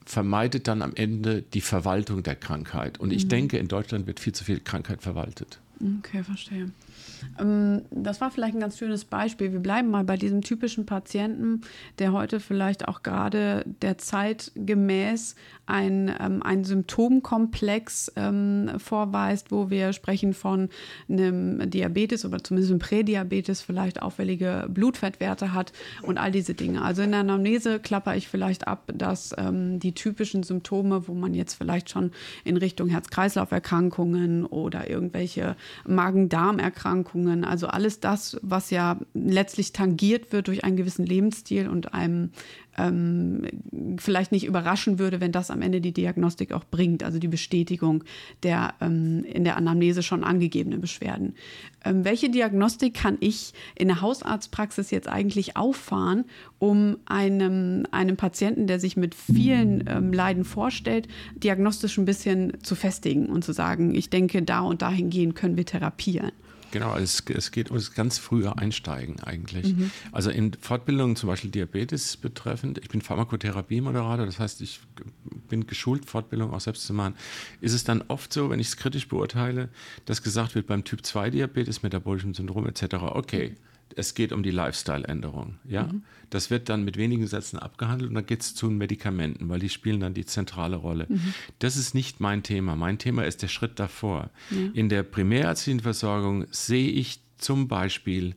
vermeidet 0.05 0.67
dann 0.67 0.81
am 0.81 0.93
Ende 0.95 1.41
die 1.41 1.61
Verwaltung 1.61 2.23
der 2.23 2.35
Krankheit. 2.35 2.99
Und 2.99 3.11
ich 3.11 3.25
mhm. 3.25 3.29
denke, 3.29 3.57
in 3.57 3.67
Deutschland 3.67 4.07
wird 4.07 4.19
viel 4.19 4.33
zu 4.33 4.43
viel 4.43 4.59
Krankheit 4.59 5.01
verwaltet. 5.01 5.59
Okay, 5.99 6.23
verstehe. 6.23 6.71
Ähm, 7.39 7.83
das 7.91 8.21
war 8.21 8.31
vielleicht 8.31 8.55
ein 8.55 8.59
ganz 8.59 8.77
schönes 8.77 9.05
Beispiel. 9.05 9.51
Wir 9.51 9.59
bleiben 9.59 9.89
mal 9.89 10.03
bei 10.03 10.17
diesem 10.17 10.41
typischen 10.41 10.85
Patienten, 10.85 11.61
der 11.99 12.13
heute 12.13 12.39
vielleicht 12.39 12.87
auch 12.87 13.03
gerade 13.03 13.63
der 13.81 13.97
Zeit 13.97 14.51
gemäß 14.55 15.35
ein, 15.65 16.13
ähm, 16.19 16.43
ein 16.43 16.63
Symptomkomplex 16.63 18.11
ähm, 18.15 18.71
vorweist, 18.77 19.51
wo 19.51 19.69
wir 19.69 19.93
sprechen 19.93 20.33
von 20.33 20.69
einem 21.09 21.69
Diabetes 21.69 22.25
oder 22.25 22.43
zumindest 22.43 22.71
einem 22.71 22.79
Prädiabetes, 22.79 23.61
vielleicht 23.61 24.01
auffällige 24.01 24.67
Blutfettwerte 24.69 25.53
hat 25.53 25.71
und 26.01 26.17
all 26.17 26.31
diese 26.31 26.53
Dinge. 26.53 26.81
Also 26.81 27.01
in 27.01 27.11
der 27.11 27.21
Anamnese 27.21 27.79
klapper 27.79 28.15
ich 28.15 28.27
vielleicht 28.27 28.67
ab, 28.67 28.91
dass 28.93 29.33
die 29.39 29.93
typischen 29.93 30.43
Symptome, 30.43 31.07
wo 31.07 31.13
man 31.13 31.33
jetzt 31.33 31.55
vielleicht 31.55 31.89
schon 31.89 32.11
in 32.43 32.57
Richtung 32.57 32.89
Herz-Kreislauf-Erkrankungen 32.89 34.45
oder 34.45 34.89
irgendwelche 34.89 35.55
Magen-Darm-Erkrankungen, 35.85 37.12
also 37.43 37.67
alles 37.67 37.99
das, 37.99 38.37
was 38.41 38.69
ja 38.69 38.99
letztlich 39.13 39.73
tangiert 39.73 40.31
wird 40.31 40.47
durch 40.47 40.63
einen 40.63 40.77
gewissen 40.77 41.05
Lebensstil 41.05 41.67
und 41.67 41.93
einem 41.93 42.31
ähm, 42.77 43.97
vielleicht 43.97 44.31
nicht 44.31 44.45
überraschen 44.45 44.99
würde, 44.99 45.21
wenn 45.21 45.31
das 45.31 45.51
am 45.51 45.61
Ende 45.61 45.81
die 45.81 45.91
Diagnostik 45.91 46.51
auch 46.51 46.63
bringt, 46.63 47.03
also 47.03 47.19
die 47.19 47.27
Bestätigung 47.27 48.03
der 48.41 48.73
ähm, 48.81 49.23
in 49.25 49.43
der 49.43 49.57
Anamnese 49.57 50.03
schon 50.03 50.23
angegebenen 50.23 50.81
Beschwerden. 50.81 51.35
Ähm, 51.85 52.03
welche 52.05 52.29
Diagnostik 52.29 52.93
kann 52.93 53.17
ich 53.19 53.53
in 53.75 53.89
der 53.89 54.01
Hausarztpraxis 54.01 54.91
jetzt 54.91 55.07
eigentlich 55.07 55.55
auffahren, 55.55 56.25
um 56.59 56.97
einem, 57.05 57.85
einem 57.91 58.17
Patienten, 58.17 58.67
der 58.67 58.79
sich 58.79 58.97
mit 58.97 59.15
vielen 59.15 59.83
ähm, 59.87 60.13
Leiden 60.13 60.45
vorstellt, 60.45 61.07
diagnostisch 61.35 61.97
ein 61.97 62.05
bisschen 62.05 62.53
zu 62.63 62.75
festigen 62.75 63.27
und 63.27 63.43
zu 63.43 63.53
sagen, 63.53 63.93
ich 63.93 64.09
denke, 64.09 64.41
da 64.41 64.61
und 64.61 64.81
dahingehend 64.81 65.35
können 65.35 65.57
wir 65.57 65.65
therapieren? 65.65 66.31
Genau, 66.73 66.95
es, 66.97 67.23
es 67.29 67.51
geht 67.51 67.69
um 67.69 67.77
das 67.77 67.93
ganz 67.93 68.17
frühe 68.17 68.57
Einsteigen 68.57 69.19
eigentlich. 69.19 69.75
Mhm. 69.75 69.91
Also 70.11 70.31
in 70.31 70.53
Fortbildungen 70.59 71.15
zum 71.15 71.29
Beispiel 71.29 71.51
Diabetes 71.51 72.17
betreffend, 72.17 72.79
ich 72.79 72.89
bin 72.89 72.99
Pharmakotherapie-Moderator, 72.99 74.25
das 74.25 74.39
heißt, 74.39 74.59
ich 74.61 74.79
bin 75.49 75.67
geschult, 75.67 76.05
Fortbildung 76.05 76.51
auch 76.51 76.61
selbst 76.61 76.87
zu 76.87 76.95
machen, 76.95 77.13
ist 77.61 77.73
es 77.73 77.83
dann 77.83 78.03
oft 78.07 78.33
so, 78.33 78.49
wenn 78.49 78.59
ich 78.59 78.69
es 78.69 78.77
kritisch 78.77 79.07
beurteile, 79.07 79.69
dass 80.05 80.23
gesagt 80.23 80.55
wird, 80.55 80.65
beim 80.65 80.83
Typ 80.83 81.05
2 81.05 81.29
Diabetes, 81.29 81.83
metabolischem 81.83 82.33
Syndrom 82.33 82.65
etc., 82.65 82.95
okay, 83.03 83.55
es 83.95 84.13
geht 84.15 84.31
um 84.31 84.43
die 84.43 84.51
Lifestyle-Änderung. 84.51 85.55
Ja? 85.67 85.83
Mhm. 85.83 86.03
Das 86.29 86.49
wird 86.49 86.69
dann 86.69 86.83
mit 86.83 86.97
wenigen 86.97 87.27
Sätzen 87.27 87.59
abgehandelt 87.59 88.09
und 88.09 88.15
dann 88.15 88.25
geht 88.25 88.41
es 88.41 88.55
zu 88.55 88.67
den 88.67 88.77
Medikamenten, 88.77 89.49
weil 89.49 89.59
die 89.59 89.69
spielen 89.69 89.99
dann 89.99 90.13
die 90.13 90.25
zentrale 90.25 90.75
Rolle. 90.75 91.05
Mhm. 91.09 91.33
Das 91.59 91.77
ist 91.77 91.93
nicht 91.93 92.19
mein 92.19 92.43
Thema. 92.43 92.75
Mein 92.75 92.97
Thema 92.97 93.23
ist 93.23 93.41
der 93.41 93.47
Schritt 93.47 93.79
davor. 93.79 94.29
Ja. 94.49 94.57
In 94.73 94.89
der 94.89 95.03
primärärztlichen 95.03 95.81
Versorgung 95.81 96.45
sehe 96.51 96.89
ich 96.89 97.19
zum 97.37 97.67
Beispiel 97.67 98.35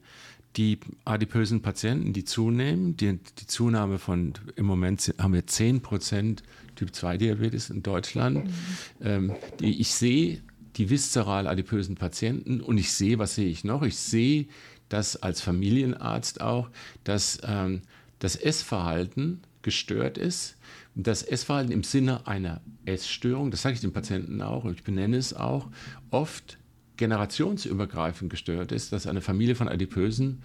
die 0.56 0.78
adipösen 1.04 1.60
Patienten, 1.60 2.12
die 2.12 2.24
zunehmen, 2.24 2.96
die, 2.96 3.18
die 3.38 3.46
Zunahme 3.46 3.98
von, 3.98 4.32
im 4.56 4.64
Moment 4.64 5.14
haben 5.18 5.34
wir 5.34 5.46
10 5.46 5.82
Prozent 5.82 6.42
Typ-2-Diabetes 6.76 7.70
in 7.70 7.82
Deutschland. 7.82 8.44
Mhm. 8.44 8.50
Ähm, 9.02 9.32
die, 9.60 9.80
ich 9.80 9.92
sehe 9.92 10.42
die 10.76 10.90
viszeral 10.90 11.46
adipösen 11.46 11.96
Patienten 11.96 12.60
und 12.60 12.78
ich 12.78 12.92
sehe, 12.92 13.18
was 13.18 13.34
sehe 13.34 13.48
ich 13.48 13.64
noch? 13.64 13.82
Ich 13.82 13.96
sehe 13.96 14.46
das 14.88 15.16
als 15.16 15.40
Familienarzt 15.40 16.40
auch, 16.40 16.70
dass 17.04 17.40
ähm, 17.44 17.82
das 18.18 18.36
Essverhalten 18.36 19.40
gestört 19.62 20.18
ist. 20.18 20.56
Das 20.94 21.22
Essverhalten 21.22 21.72
im 21.72 21.82
Sinne 21.82 22.26
einer 22.26 22.60
Essstörung, 22.84 23.50
das 23.50 23.62
sage 23.62 23.74
ich 23.74 23.80
den 23.80 23.92
Patienten 23.92 24.40
auch, 24.40 24.64
ich 24.66 24.84
benenne 24.84 25.16
es 25.16 25.34
auch, 25.34 25.68
oft 26.10 26.58
generationsübergreifend 26.96 28.30
gestört 28.30 28.72
ist, 28.72 28.92
dass 28.92 29.06
eine 29.06 29.20
Familie 29.20 29.54
von 29.54 29.68
Adipösen 29.68 30.42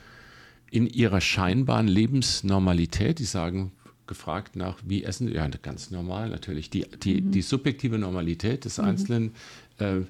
in 0.70 0.88
ihrer 0.88 1.22
scheinbaren 1.22 1.88
Lebensnormalität, 1.88 3.20
die 3.20 3.26
sagen, 3.26 3.72
gefragt 4.08 4.58
nach, 4.58 4.78
wie 4.86 5.04
essen 5.04 5.32
ja, 5.32 5.48
ganz 5.48 5.92
normal 5.92 6.30
natürlich, 6.30 6.70
die, 6.70 6.86
die, 7.02 7.22
mhm. 7.22 7.32
die 7.32 7.42
subjektive 7.42 7.98
Normalität 7.98 8.66
des 8.66 8.78
mhm. 8.78 8.84
Einzelnen, 8.84 9.32
äh, 9.80 10.02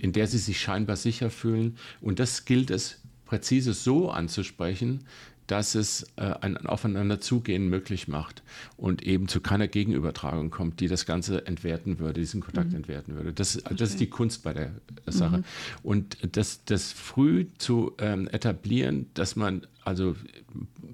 in 0.00 0.12
der 0.12 0.28
sie 0.28 0.38
sich 0.38 0.60
scheinbar 0.60 0.94
sicher 0.94 1.30
fühlen. 1.30 1.76
Und 2.00 2.20
das 2.20 2.44
gilt 2.44 2.70
es 2.70 3.00
präzise 3.28 3.74
so 3.74 4.10
anzusprechen, 4.10 5.04
dass 5.46 5.74
es 5.74 6.02
äh, 6.16 6.34
ein 6.40 6.58
Aufeinanderzugehen 6.58 7.68
möglich 7.68 8.06
macht 8.06 8.42
und 8.76 9.02
eben 9.02 9.28
zu 9.28 9.40
keiner 9.40 9.66
Gegenübertragung 9.66 10.50
kommt, 10.50 10.80
die 10.80 10.88
das 10.88 11.06
Ganze 11.06 11.46
entwerten 11.46 11.98
würde, 11.98 12.20
diesen 12.20 12.42
Kontakt 12.42 12.70
mhm. 12.70 12.76
entwerten 12.76 13.14
würde. 13.14 13.32
Das, 13.32 13.62
das 13.76 13.90
ist 13.90 14.00
die 14.00 14.10
Kunst 14.10 14.42
bei 14.42 14.52
der 14.52 14.72
Sache. 15.06 15.38
Mhm. 15.38 15.44
Und 15.82 16.18
das, 16.36 16.64
das 16.66 16.92
früh 16.92 17.46
zu 17.56 17.92
ähm, 17.98 18.28
etablieren, 18.28 19.06
dass 19.14 19.36
man 19.36 19.66
also 19.84 20.16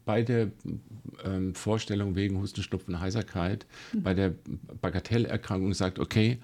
bei 0.05 0.23
der 0.23 0.53
ähm, 1.25 1.55
Vorstellung 1.57 2.15
wegen 2.15 2.39
Husten, 2.39 2.63
Schnupfen, 2.63 3.01
Heiserkeit, 3.01 3.67
mhm. 3.93 4.03
bei 4.05 4.15
der 4.15 4.35
Bagatellerkrankung 4.81 5.75
sagt, 5.75 5.99
okay, 5.99 6.39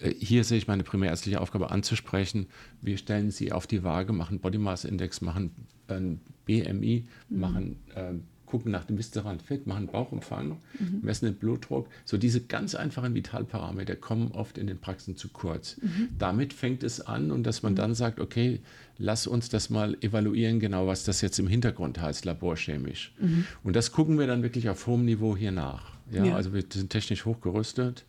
hier 0.00 0.44
sehe 0.44 0.58
ich 0.58 0.68
meine 0.68 0.84
primärärztliche 0.84 1.40
Aufgabe 1.40 1.70
anzusprechen. 1.70 2.46
Wir 2.80 2.96
stellen 2.98 3.30
sie 3.30 3.52
auf 3.52 3.66
die 3.66 3.82
Waage, 3.82 4.12
machen 4.12 4.40
Body 4.40 4.58
Mass 4.58 4.84
Index, 4.84 5.20
machen 5.20 5.50
ein 5.88 6.20
BMI, 6.44 7.06
mhm. 7.28 7.40
machen, 7.40 7.76
äh, 7.94 8.14
gucken 8.46 8.72
nach 8.72 8.84
dem 8.84 8.96
viszeralen 8.96 9.40
Fett, 9.40 9.66
machen 9.66 9.88
Bauchumfang, 9.88 10.56
mhm. 10.78 11.00
messen 11.02 11.26
den 11.26 11.34
Blutdruck. 11.34 11.88
So 12.04 12.16
diese 12.16 12.40
ganz 12.40 12.74
einfachen 12.74 13.14
Vitalparameter 13.14 13.96
kommen 13.96 14.32
oft 14.32 14.56
in 14.56 14.66
den 14.66 14.78
Praxen 14.78 15.16
zu 15.16 15.28
kurz. 15.28 15.76
Mhm. 15.82 16.08
Damit 16.18 16.52
fängt 16.52 16.82
es 16.82 17.00
an 17.00 17.30
und 17.30 17.42
dass 17.42 17.62
man 17.62 17.72
mhm. 17.72 17.76
dann 17.76 17.94
sagt, 17.94 18.20
okay, 18.20 18.60
lass 18.96 19.26
uns 19.26 19.48
das 19.48 19.68
mal 19.68 19.96
evaluieren, 20.00 20.60
genau 20.60 20.86
was 20.86 21.04
das 21.04 21.20
jetzt 21.20 21.38
im 21.38 21.48
Hintergrund 21.48 22.00
heißt, 22.00 22.24
laborchemisch. 22.24 23.12
Mhm. 23.20 23.46
Und 23.64 23.76
das 23.76 23.92
gucken 23.92 24.18
wir 24.18 24.26
dann 24.26 24.42
wirklich 24.42 24.68
auf 24.68 24.86
hohem 24.86 25.04
Niveau 25.04 25.36
hier 25.36 25.52
nach. 25.52 25.98
Ja, 26.10 26.24
ja. 26.24 26.36
Also 26.36 26.54
wir 26.54 26.64
sind 26.72 26.88
technisch 26.88 27.26
hochgerüstet 27.26 28.06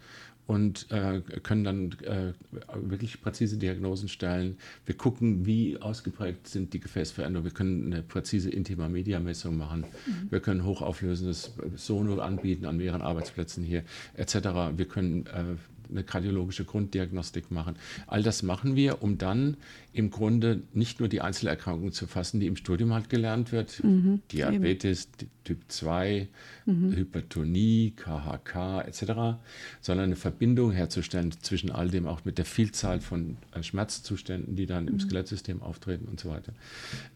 und 0.50 0.90
äh, 0.90 1.22
können 1.44 1.64
dann 1.64 1.92
äh, 2.02 2.34
wirklich 2.74 3.22
präzise 3.22 3.58
Diagnosen 3.58 4.10
stellen. 4.10 4.58
Wir 4.84 4.98
gucken, 4.98 5.46
wie 5.46 5.78
ausgeprägt 5.80 6.48
sind 6.48 6.74
die 6.74 6.80
Gefäßveränderungen. 6.80 7.52
Wir 7.52 7.56
können 7.56 7.94
eine 7.94 8.02
präzise 8.02 8.50
Intima-Media-Messung 8.50 9.56
machen. 9.56 9.82
Mhm. 9.82 10.32
Wir 10.32 10.40
können 10.40 10.66
hochauflösendes 10.66 11.54
Sono 11.76 12.20
anbieten 12.20 12.66
an 12.66 12.78
mehreren 12.78 13.04
Arbeitsplätzen 13.04 13.64
hier 13.64 13.84
etc. 14.16 14.38
Wir 14.76 14.88
können 14.88 15.28
äh, 15.28 15.56
eine 15.90 16.04
kardiologische 16.04 16.66
Grunddiagnostik 16.66 17.52
machen. 17.52 17.76
All 18.08 18.24
das 18.24 18.44
machen 18.44 18.76
wir, 18.76 19.02
um 19.02 19.18
dann 19.18 19.58
im 19.92 20.12
Grunde 20.12 20.62
nicht 20.74 21.00
nur 21.00 21.10
die 21.10 21.22
Einzelerkrankungen 21.22 21.92
zu 21.92 22.08
fassen, 22.08 22.40
die 22.40 22.48
im 22.48 22.56
Studium 22.56 22.94
halt 22.94 23.10
gelernt 23.10 23.52
wird, 23.52 23.84
mhm, 23.84 24.22
Diabetes, 24.32 25.10
eben. 25.20 25.30
Typ 25.44 25.60
2, 25.68 26.28
mhm. 26.68 26.96
Hypertonie, 26.96 27.94
KHK 27.96 28.82
etc., 28.86 29.40
sondern 29.82 30.06
eine 30.06 30.16
Verbindung 30.16 30.72
herzustellen 30.72 31.32
zwischen 31.42 31.72
all 31.72 31.90
dem, 31.90 32.06
auch 32.06 32.24
mit 32.24 32.38
der 32.38 32.46
Vielzahl 32.46 33.02
von 33.02 33.38
äh, 33.54 33.64
Schmerzzuständen, 33.64 34.56
die 34.56 34.68
dann 34.68 34.88
im 34.88 34.96
mhm. 34.96 35.00
Skelettsystem 35.00 35.64
auftreten 35.64 36.06
und 36.06 36.20
so 36.20 36.30
weiter. 36.30 36.54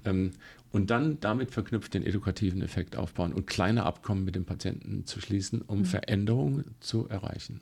Ähm, 0.04 0.32
und 0.72 0.90
dann 0.90 1.20
damit 1.20 1.52
verknüpft 1.52 1.94
den 1.94 2.04
edukativen 2.04 2.64
Effekt 2.64 2.96
aufbauen 2.96 3.32
und 3.32 3.46
kleine 3.46 3.84
Abkommen 3.84 4.26
mit 4.26 4.34
dem 4.34 4.46
Patienten 4.46 5.06
zu 5.06 5.22
schließen, 5.22 5.62
um 5.62 5.80
mhm. 5.80 5.86
Veränderungen 5.86 6.66
zu 6.80 7.08
erreichen. 7.08 7.62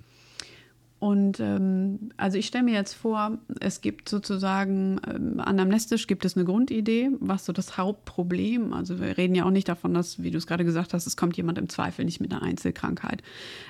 Und 1.02 1.40
ähm, 1.40 2.12
also 2.16 2.38
ich 2.38 2.46
stelle 2.46 2.64
mir 2.64 2.76
jetzt 2.76 2.94
vor, 2.94 3.40
es 3.60 3.82
gibt 3.82 4.08
sozusagen 4.08 5.02
ähm, 5.12 5.40
anamnestisch 5.40 6.06
gibt 6.06 6.26
es 6.26 6.38
eine 6.38 6.46
Grundidee, 6.46 7.10
was 7.20 7.44
so 7.44 7.54
das 7.54 7.76
Hauptproblem, 7.76 8.72
also 8.72 9.00
wir 9.00 9.18
reden 9.18 9.34
ja 9.34 9.46
auch 9.46 9.50
nicht 9.50 9.68
davon, 9.68 9.96
dass, 9.96 10.22
wie 10.22 10.30
du 10.30 10.38
es 10.38 10.46
gerade 10.46 10.64
gesagt 10.64 10.94
hast, 10.94 11.08
es 11.08 11.18
kommt 11.18 11.36
jemand 11.38 11.58
im 11.58 11.70
Zweifel 11.70 12.06
nicht 12.06 12.22
mit 12.22 12.32
einer 12.32 12.44
Einzelkrankheit, 12.44 13.24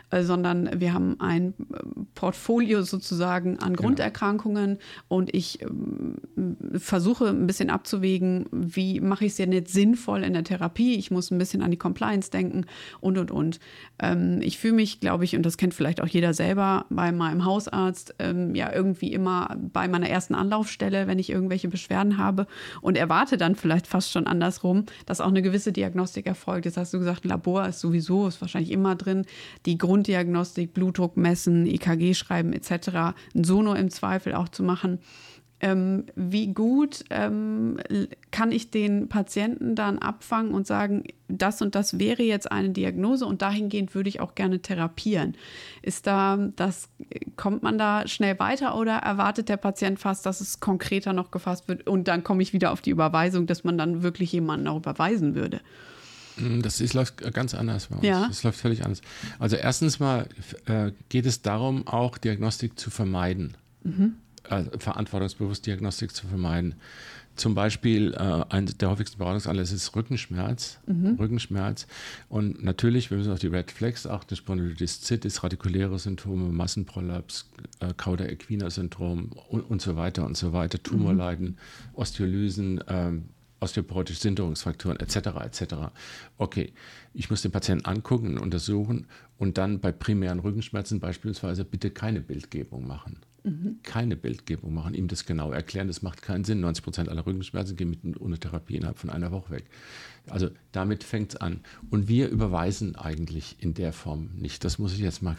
äh, 0.10 0.24
sondern 0.24 0.82
wir 0.82 0.94
haben 0.94 1.22
ein 1.22 1.54
äh, 1.74 1.78
Portfolio 2.16 2.82
sozusagen 2.82 3.60
an 3.60 3.76
genau. 3.76 3.84
Grunderkrankungen 3.84 4.80
und 5.08 5.34
ich 5.34 5.62
äh, 5.62 5.68
versuche 6.80 7.30
ein 7.30 7.48
bisschen 7.48 7.70
abzuwägen, 7.70 8.48
wie 8.52 9.00
mache 9.00 9.24
ich 9.24 9.32
es 9.32 9.38
denn 9.38 9.54
jetzt 9.54 9.72
sinnvoll 9.72 10.24
in 10.24 10.34
der 10.34 10.44
Therapie, 10.44 10.96
ich 10.96 11.12
muss 11.12 11.32
ein 11.32 11.38
bisschen 11.38 11.62
an 11.62 11.72
die 11.72 11.78
Compliance 11.78 12.30
denken 12.30 12.66
und, 13.00 13.18
und, 13.18 13.32
und. 13.32 13.62
Ähm, 14.00 14.42
ich 14.42 14.60
fühle 14.60 14.74
mich, 14.74 15.00
glaube 15.00 15.24
ich, 15.24 15.38
und 15.38 15.46
das 15.46 15.56
kennt 15.56 15.74
vielleicht 15.74 16.02
auch 16.02 16.08
jeder 16.08 16.34
selber 16.34 16.88
beim 16.90 17.21
meinem 17.22 17.46
Hausarzt 17.46 18.16
ähm, 18.20 18.56
ja 18.56 18.74
irgendwie 18.74 19.14
immer 19.14 19.56
bei 19.72 19.88
meiner 19.88 20.10
ersten 20.10 20.36
Anlaufstelle, 20.36 21.08
wenn 21.08 21.20
ich 21.20 21.30
irgendwelche 21.30 21.68
Beschwerden 21.68 22.18
habe 22.18 22.48
und 22.82 22.98
erwarte 22.98 23.38
dann 23.38 23.56
vielleicht 23.56 23.88
fast 23.88 24.12
schon 24.12 24.28
andersrum, 24.28 24.86
dass 25.06 25.22
auch 25.22 25.28
eine 25.28 25.42
gewisse 25.42 25.72
Diagnostik 25.72 26.26
erfolgt. 26.26 26.66
Jetzt 26.66 26.78
hast 26.78 26.94
du 26.94 27.00
gesagt, 27.00 27.26
Labor 27.26 27.68
ist 27.68 27.80
sowieso, 27.80 28.28
ist 28.28 28.42
wahrscheinlich 28.42 28.72
immer 28.72 28.96
drin. 28.96 29.26
Die 29.66 29.78
Grunddiagnostik, 29.78 30.74
Blutdruck 30.74 31.18
messen, 31.18 31.66
EKG 31.66 32.14
schreiben 32.14 32.54
etc., 32.54 33.14
ein 33.36 33.44
Sono 33.44 33.74
im 33.74 33.90
Zweifel 33.90 34.34
auch 34.34 34.50
zu 34.50 34.64
machen 34.64 35.00
ähm, 35.62 36.06
wie 36.16 36.54
gut 36.54 37.06
ähm, 37.12 37.78
kann 38.32 38.52
ich 38.52 38.72
den 38.72 39.10
Patienten 39.10 39.76
dann 39.76 40.00
abfangen 40.00 40.54
und 40.54 40.66
sagen, 40.66 41.04
das 41.28 41.62
und 41.62 41.76
das 41.76 42.00
wäre 42.00 42.24
jetzt 42.24 42.52
eine 42.52 42.72
Diagnose 42.72 43.26
und 43.26 43.44
dahingehend 43.44 43.94
würde 43.94 44.10
ich 44.10 44.20
auch 44.20 44.34
gerne 44.34 44.62
therapieren. 44.62 45.36
Ist 45.84 46.08
da 46.08 46.38
das, 46.56 46.90
kommt 47.36 47.62
man 47.62 47.78
da 47.78 48.08
schnell 48.08 48.40
weiter 48.40 48.76
oder 48.76 48.98
erwartet 48.98 49.50
der 49.50 49.58
Patient 49.58 50.00
fast, 50.00 50.26
dass 50.26 50.42
es 50.42 50.60
konkreter 50.60 51.14
noch 51.14 51.30
gefasst 51.30 51.68
wird 51.68 51.88
und 51.88 52.08
dann 52.08 52.24
komme 52.24 52.42
ich 52.42 52.54
wieder 52.54 52.72
auf 52.72 52.82
die 52.82 52.90
Überweisung, 52.90 53.46
dass 53.46 53.64
man 53.64 53.78
dann 53.78 54.02
wirklich 54.02 54.32
jemanden 54.32 54.68
auch 54.68 54.78
überweisen 54.78 55.36
würde? 55.36 55.62
Hm, 56.38 56.64
das 56.64 56.82
ist, 56.82 56.96
läuft 56.96 57.18
ganz 57.34 57.54
anders 57.54 57.88
bei 57.88 57.98
uns. 57.98 58.06
Ja. 58.06 58.26
Das 58.28 58.44
läuft 58.44 58.60
völlig 58.60 58.84
anders. 58.84 59.02
Also 59.38 59.58
erstens 59.58 60.00
mal 60.00 60.28
äh, 60.66 60.92
geht 61.10 61.28
es 61.28 61.44
darum, 61.44 61.88
auch 61.88 62.18
Diagnostik 62.18 62.80
zu 62.80 62.90
vermeiden. 62.90 63.56
Mhm 63.84 64.16
äh, 64.50 64.64
verantwortungsbewusst 64.78 65.66
Diagnostik 65.66 66.16
zu 66.16 66.28
vermeiden. 66.28 66.76
Zum 67.36 67.56
Beispiel 67.56 68.14
äh, 68.14 68.44
ein 68.50 68.66
der 68.66 68.90
häufigsten 68.90 69.18
Beratungsanlässe 69.18 69.76
ist 69.76 69.96
Rückenschmerz. 69.96 70.80
Mhm. 70.86 71.16
Rückenschmerz. 71.18 71.88
Und 72.28 72.64
natürlich, 72.64 73.10
wir 73.10 73.18
müssen 73.18 73.32
auf 73.32 73.40
die 73.40 73.48
Red 73.48 73.72
Flags 73.72 74.06
achten, 74.06 74.36
Spondylolisthesis, 74.36 75.44
radikuläre 75.44 75.98
Symptome, 75.98 76.52
Massenprolaps, 76.52 77.50
äh, 77.80 77.94
Cauda-Equina-Syndrom 77.94 79.32
und, 79.50 79.62
und, 79.62 79.82
so 79.82 79.96
weiter 79.96 80.26
und 80.26 80.36
so 80.36 80.52
weiter, 80.52 80.84
Tumorleiden, 80.84 81.48
mhm. 81.48 81.56
Osteolysen, 81.94 82.84
ähm, 82.88 83.30
osteoporotische 83.62 84.20
Sinterungsfrakturen 84.20 85.00
etc. 85.00 85.16
etc. 85.46 85.76
Okay, 86.38 86.74
ich 87.14 87.30
muss 87.30 87.44
den 87.44 87.52
Patienten 87.52 87.86
angucken, 87.86 88.38
untersuchen 88.40 89.08
und 89.38 89.58
dann 89.58 89.80
bei 89.80 89.92
primären 89.92 90.40
Rückenschmerzen 90.40 91.00
beispielsweise 91.00 91.64
bitte 91.64 91.92
keine 91.92 92.22
Bildgebung 92.22 92.86
machen 92.88 93.20
mhm. 93.44 93.80
keine 93.84 94.16
Bildgebung 94.16 94.74
machen, 94.74 94.94
ihm 94.94 95.08
das 95.08 95.26
genau 95.26 95.52
erklären. 95.52 95.88
Das 95.88 96.02
macht 96.02 96.22
keinen 96.22 96.44
Sinn. 96.44 96.62
90 96.62 96.84
Prozent 96.84 97.10
aller 97.10 97.26
Rückenschmerzen 97.26 97.76
gehen 97.76 97.90
mit 97.90 98.20
ohne 98.20 98.40
Therapie 98.40 98.76
innerhalb 98.76 98.98
von 98.98 99.10
einer 99.10 99.32
Woche 99.32 99.52
weg. 99.52 99.66
Also 100.30 100.50
damit 100.72 101.04
fängt 101.04 101.34
es 101.34 101.42
an. 101.42 101.62
Und 101.90 102.08
wir 102.08 102.30
überweisen 102.30 102.96
eigentlich 102.96 103.58
in 103.60 103.74
der 103.74 103.92
Form 103.92 104.30
nicht. 104.38 104.64
Das 104.64 104.78
muss 104.78 104.94
ich 104.94 105.00
jetzt 105.00 105.24
mal 105.24 105.36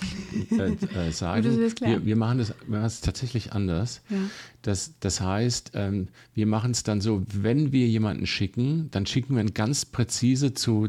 äh, 0.51 0.73
äh, 0.73 1.11
sagen. 1.13 1.45
Wir, 1.81 2.05
wir, 2.05 2.17
machen 2.17 2.39
das, 2.39 2.55
wir 2.67 2.79
machen 2.79 2.87
es 2.87 3.01
tatsächlich 3.01 3.53
anders. 3.53 4.03
Ja. 4.11 4.17
Das, 4.63 4.95
das 5.01 5.21
heißt, 5.21 5.73
ähm, 5.75 6.09
wir 6.35 6.47
machen 6.47 6.73
es 6.73 6.83
dann 6.83 7.01
so, 7.01 7.25
wenn 7.33 7.73
wir 7.73 7.87
jemanden 7.87 8.27
schicken, 8.27 8.91
dann 8.91 9.07
schicken 9.07 9.37
wir 9.37 9.43
ihn 9.43 9.55
ganz 9.55 9.85
präzise 9.85 10.53
zu 10.53 10.89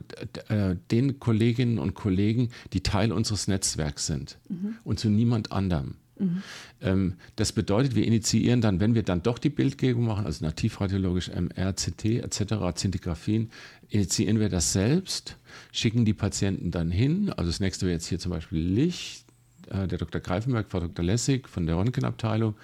äh, 0.50 0.76
den 0.92 1.20
Kolleginnen 1.20 1.78
und 1.78 1.94
Kollegen, 1.94 2.50
die 2.74 2.82
Teil 2.82 3.12
unseres 3.12 3.48
Netzwerks 3.48 4.08
sind 4.08 4.40
mhm. 4.50 4.76
und 4.84 5.00
zu 5.00 5.10
niemand 5.10 5.52
anderem. 5.52 5.96
Mhm. 6.20 7.14
Das 7.36 7.52
bedeutet, 7.52 7.96
wir 7.96 8.06
initiieren 8.06 8.62
dann, 8.62 8.80
wenn 8.80 8.94
wir 8.94 9.04
dann 9.04 9.24
doch 9.24 9.40
die 9.40 9.50
Bildgebung 9.50 10.06
machen, 10.06 10.26
also 10.26 10.46
nativradiologisch 10.46 11.30
MR, 11.30 11.74
CT 11.74 12.06
etc., 12.06 12.76
Zintigraphien, 12.76 13.50
initiieren 13.90 14.40
wir 14.40 14.50
das 14.50 14.74
selbst, 14.74 15.38
schicken 15.72 16.06
die 16.06 16.14
Patienten 16.14 16.72
dann 16.72 16.92
hin. 16.92 17.32
Also 17.32 17.50
das 17.50 17.60
nächste 17.60 17.86
wäre 17.86 17.94
jetzt 17.94 18.08
hier 18.08 18.20
zum 18.20 18.32
Beispiel 18.32 18.60
Licht, 18.60 19.26
äh, 19.70 19.88
der 19.88 19.98
Dr. 19.98 20.22
Greifenberg, 20.22 20.70
Frau 20.70 20.80
Dr. 20.80 21.04
Lessig 21.06 21.48
von 21.48 21.66
der 21.66 21.78
Röntgenabteilung 21.78 22.56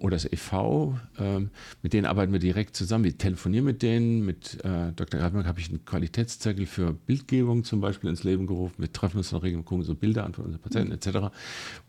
oder 0.00 0.16
das 0.16 0.30
EV. 0.30 0.94
Ähm, 1.18 1.50
mit 1.82 1.92
denen 1.92 2.06
arbeiten 2.06 2.32
wir 2.32 2.40
direkt 2.40 2.76
zusammen. 2.76 3.04
Wir 3.04 3.16
telefonieren 3.16 3.64
mit 3.64 3.82
denen. 3.82 4.24
Mit 4.24 4.58
äh, 4.64 4.92
Dr. 4.94 5.20
Greifenberg 5.20 5.46
habe 5.46 5.60
ich 5.60 5.68
einen 5.68 5.84
Qualitätszirkel 5.84 6.66
für 6.66 6.92
Bildgebung 6.92 7.64
zum 7.64 7.80
Beispiel 7.80 8.10
ins 8.10 8.24
Leben 8.24 8.46
gerufen. 8.46 8.74
Wir 8.78 8.92
treffen 8.92 9.18
uns 9.18 9.32
noch 9.32 9.42
regelmäßig, 9.42 9.66
gucken 9.66 9.84
so 9.84 9.94
Bilder 9.94 10.24
an 10.24 10.34
von 10.34 10.46
unseren 10.46 10.60
Patienten 10.60 10.92
etc. 10.92 11.34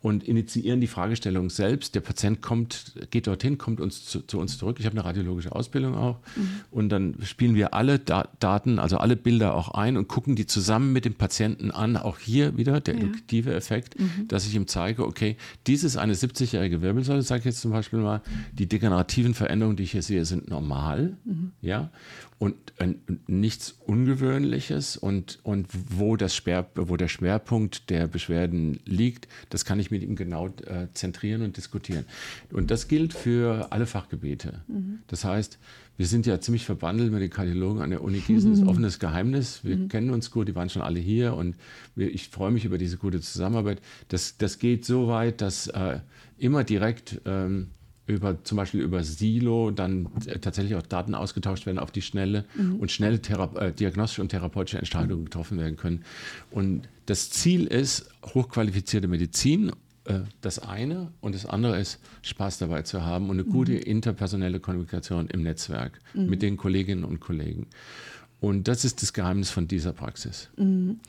Und 0.01 0.23
initiieren 0.23 0.81
die 0.81 0.87
Fragestellung 0.87 1.49
selbst. 1.49 1.95
Der 1.95 2.01
Patient 2.01 2.41
kommt, 2.41 2.93
geht 3.09 3.27
dorthin, 3.27 3.57
kommt 3.57 3.81
uns 3.81 4.05
zu, 4.05 4.21
zu 4.21 4.39
uns 4.39 4.57
zurück. 4.57 4.77
Ich 4.79 4.85
habe 4.85 4.95
eine 4.97 5.05
radiologische 5.05 5.51
Ausbildung 5.51 5.95
auch. 5.95 6.19
Mhm. 6.35 6.49
Und 6.71 6.89
dann 6.89 7.15
spielen 7.23 7.55
wir 7.55 7.73
alle 7.73 7.99
da 7.99 8.29
Daten, 8.39 8.79
also 8.79 8.97
alle 8.97 9.15
Bilder 9.15 9.55
auch 9.55 9.69
ein 9.69 9.97
und 9.97 10.07
gucken 10.07 10.35
die 10.35 10.45
zusammen 10.45 10.93
mit 10.93 11.05
dem 11.05 11.15
Patienten 11.15 11.71
an. 11.71 11.97
Auch 11.97 12.19
hier 12.19 12.55
wieder 12.57 12.79
der 12.79 12.95
induktive 12.95 13.53
Effekt, 13.53 13.99
mhm. 13.99 14.27
dass 14.27 14.45
ich 14.45 14.55
ihm 14.55 14.67
zeige, 14.67 15.05
okay, 15.05 15.37
dies 15.67 15.83
ist 15.83 15.97
eine 15.97 16.13
70-jährige 16.13 16.81
Wirbelsäule, 16.81 17.21
sage 17.21 17.39
ich 17.39 17.45
jetzt 17.45 17.61
zum 17.61 17.71
Beispiel 17.71 17.78
Beispiel 17.79 17.99
mal, 17.99 18.21
die 18.53 18.67
degenerativen 18.67 19.33
Veränderungen, 19.33 19.77
die 19.77 19.83
ich 19.83 19.91
hier 19.91 20.03
sehe, 20.03 20.25
sind 20.25 20.49
normal, 20.49 21.17
mhm. 21.25 21.51
ja, 21.61 21.89
und 22.37 22.55
äh, 22.77 22.93
nichts 23.27 23.75
Ungewöhnliches 23.85 24.95
und, 24.97 25.39
und 25.43 25.67
wo, 25.71 26.15
das 26.15 26.35
Schwer, 26.35 26.69
wo 26.75 26.95
der 26.95 27.09
Schwerpunkt 27.09 27.89
der 27.89 28.07
Beschwerden 28.07 28.79
liegt, 28.85 29.27
das 29.49 29.65
kann 29.65 29.79
ich 29.79 29.91
mit 29.91 30.03
ihm 30.03 30.15
genau 30.15 30.47
äh, 30.47 30.87
zentrieren 30.93 31.41
und 31.41 31.57
diskutieren. 31.57 32.05
Und 32.51 32.71
das 32.71 32.87
gilt 32.87 33.13
für 33.13 33.71
alle 33.71 33.85
Fachgebiete. 33.85 34.61
Mhm. 34.67 34.99
Das 35.07 35.25
heißt, 35.25 35.59
wir 35.99 36.07
sind 36.07 36.25
ja 36.25 36.39
ziemlich 36.39 36.63
verbandelt 36.63 37.11
mit 37.11 37.21
den 37.21 37.29
Kardiologen 37.29 37.81
an 37.81 37.89
der 37.89 38.01
Uni 38.01 38.19
Gießen. 38.19 38.51
Das 38.51 38.61
ist 38.61 38.65
offenes 38.65 38.99
Geheimnis. 38.99 39.65
Wir 39.65 39.75
mhm. 39.75 39.89
kennen 39.89 40.11
uns 40.11 40.31
gut, 40.31 40.47
die 40.47 40.55
waren 40.55 40.69
schon 40.69 40.81
alle 40.81 40.97
hier 40.97 41.33
und 41.33 41.57
ich 41.97 42.29
freue 42.29 42.51
mich 42.51 42.63
über 42.63 42.77
diese 42.77 42.95
gute 42.95 43.19
Zusammenarbeit. 43.19 43.81
Das, 44.07 44.37
das 44.37 44.59
geht 44.59 44.85
so 44.85 45.09
weit, 45.09 45.41
dass 45.41 45.67
äh, 45.67 45.99
immer 46.37 46.63
direkt 46.63 47.19
ähm, 47.25 47.71
über 48.07 48.41
zum 48.45 48.55
Beispiel 48.55 48.79
über 48.79 49.03
Silo 49.03 49.71
dann 49.71 50.07
äh, 50.25 50.39
tatsächlich 50.39 50.75
auch 50.75 50.83
Daten 50.83 51.15
ausgetauscht 51.15 51.65
werden 51.65 51.79
auf 51.79 51.91
die 51.91 52.01
Schnelle 52.01 52.45
mhm. 52.55 52.77
und 52.77 52.91
schnelle 52.93 53.21
Thera 53.21 53.53
äh, 53.59 53.73
diagnostische 53.73 54.21
und 54.21 54.29
therapeutische 54.29 54.77
Entscheidungen 54.77 55.25
getroffen 55.25 55.57
werden 55.57 55.75
können. 55.75 56.05
Und 56.49 56.87
das 57.07 57.29
Ziel 57.29 57.65
ist 57.65 58.09
hochqualifizierte 58.23 59.09
Medizin, 59.09 59.73
äh, 60.09 60.21
das 60.41 60.59
eine, 60.59 61.11
und 61.21 61.35
das 61.35 61.45
andere 61.45 61.79
ist 61.79 61.99
Spaß 62.23 62.57
dabei 62.57 62.81
zu 62.81 63.05
haben 63.05 63.29
und 63.29 63.37
eine 63.39 63.47
mhm. 63.47 63.51
gute 63.51 63.73
interpersonelle 63.73 64.59
Kommunikation 64.59 65.27
im 65.27 65.43
Netzwerk 65.43 65.99
mhm. 66.13 66.29
mit 66.29 66.41
den 66.41 66.57
Kolleginnen 66.57 67.03
und 67.03 67.19
Kollegen. 67.19 67.67
Und 68.41 68.67
das 68.67 68.85
ist 68.85 69.01
das 69.01 69.13
Geheimnis 69.13 69.51
von 69.51 69.67
dieser 69.67 69.93
Praxis. 69.93 70.49
Mhm. 70.57 70.99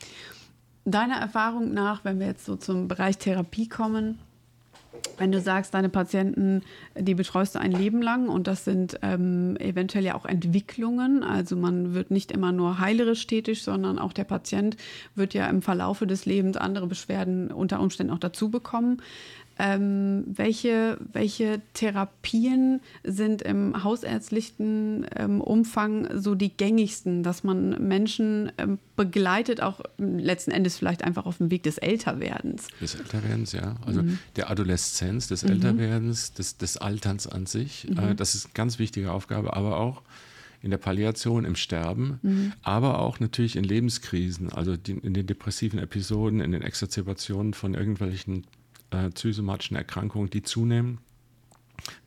Deiner 0.85 1.15
Erfahrung 1.15 1.73
nach, 1.73 2.05
wenn 2.05 2.19
wir 2.19 2.27
jetzt 2.27 2.45
so 2.45 2.55
zum 2.55 2.87
Bereich 2.87 3.17
Therapie 3.17 3.67
kommen, 3.67 4.19
wenn 5.17 5.31
du 5.31 5.39
sagst, 5.39 5.73
deine 5.73 5.89
Patienten, 5.89 6.63
die 6.97 7.13
betreust 7.13 7.55
du 7.55 7.59
ein 7.59 7.71
Leben 7.71 8.01
lang 8.01 8.27
und 8.27 8.47
das 8.47 8.65
sind 8.65 8.97
ähm, 9.01 9.55
eventuell 9.57 10.03
ja 10.03 10.15
auch 10.15 10.25
Entwicklungen. 10.25 11.23
Also 11.23 11.55
man 11.55 11.93
wird 11.93 12.11
nicht 12.11 12.31
immer 12.31 12.51
nur 12.51 12.79
heilerisch 12.79 13.27
tätig, 13.27 13.61
sondern 13.61 13.99
auch 13.99 14.13
der 14.13 14.23
Patient 14.23 14.77
wird 15.15 15.33
ja 15.33 15.47
im 15.47 15.61
Verlaufe 15.61 16.07
des 16.07 16.25
Lebens 16.25 16.57
andere 16.57 16.87
Beschwerden 16.87 17.51
unter 17.51 17.79
Umständen 17.81 18.11
auch 18.11 18.19
dazu 18.19 18.49
bekommen. 18.49 19.01
Ähm, 19.63 20.23
welche, 20.25 20.97
welche 21.13 21.61
Therapien 21.75 22.81
sind 23.03 23.43
im 23.43 23.83
hausärztlichen 23.83 25.05
ähm, 25.15 25.39
Umfang 25.39 26.19
so 26.19 26.33
die 26.33 26.49
gängigsten, 26.49 27.21
dass 27.21 27.43
man 27.43 27.87
Menschen 27.87 28.51
ähm, 28.57 28.79
begleitet, 28.95 29.61
auch 29.61 29.81
letzten 29.99 30.49
Endes 30.49 30.77
vielleicht 30.77 31.03
einfach 31.03 31.27
auf 31.27 31.37
dem 31.37 31.51
Weg 31.51 31.61
des 31.61 31.77
Älterwerdens? 31.77 32.69
Des 32.81 32.95
Älterwerdens, 32.95 33.51
ja. 33.51 33.75
Also 33.85 34.01
mhm. 34.01 34.17
der 34.35 34.49
Adoleszenz, 34.49 35.27
des 35.27 35.43
mhm. 35.43 35.51
Älterwerdens, 35.51 36.33
des, 36.33 36.57
des 36.57 36.77
Alterns 36.77 37.27
an 37.27 37.45
sich. 37.45 37.87
Mhm. 37.87 37.99
Äh, 37.99 38.15
das 38.15 38.33
ist 38.33 38.45
eine 38.45 38.53
ganz 38.55 38.79
wichtige 38.79 39.11
Aufgabe, 39.11 39.53
aber 39.53 39.77
auch 39.77 40.01
in 40.63 40.71
der 40.71 40.79
Palliation, 40.79 41.45
im 41.45 41.55
Sterben, 41.55 42.19
mhm. 42.23 42.53
aber 42.63 42.97
auch 42.97 43.19
natürlich 43.19 43.55
in 43.55 43.63
Lebenskrisen, 43.63 44.51
also 44.51 44.75
die, 44.75 44.93
in 44.93 45.13
den 45.13 45.27
depressiven 45.27 45.77
Episoden, 45.77 46.41
in 46.41 46.51
den 46.51 46.63
Exazerbationen 46.63 47.53
von 47.53 47.75
irgendwelchen 47.75 48.47
äh, 48.91 49.09
psychosomatischen 49.09 49.75
Erkrankungen, 49.75 50.29
die 50.29 50.43
zunehmen. 50.43 50.99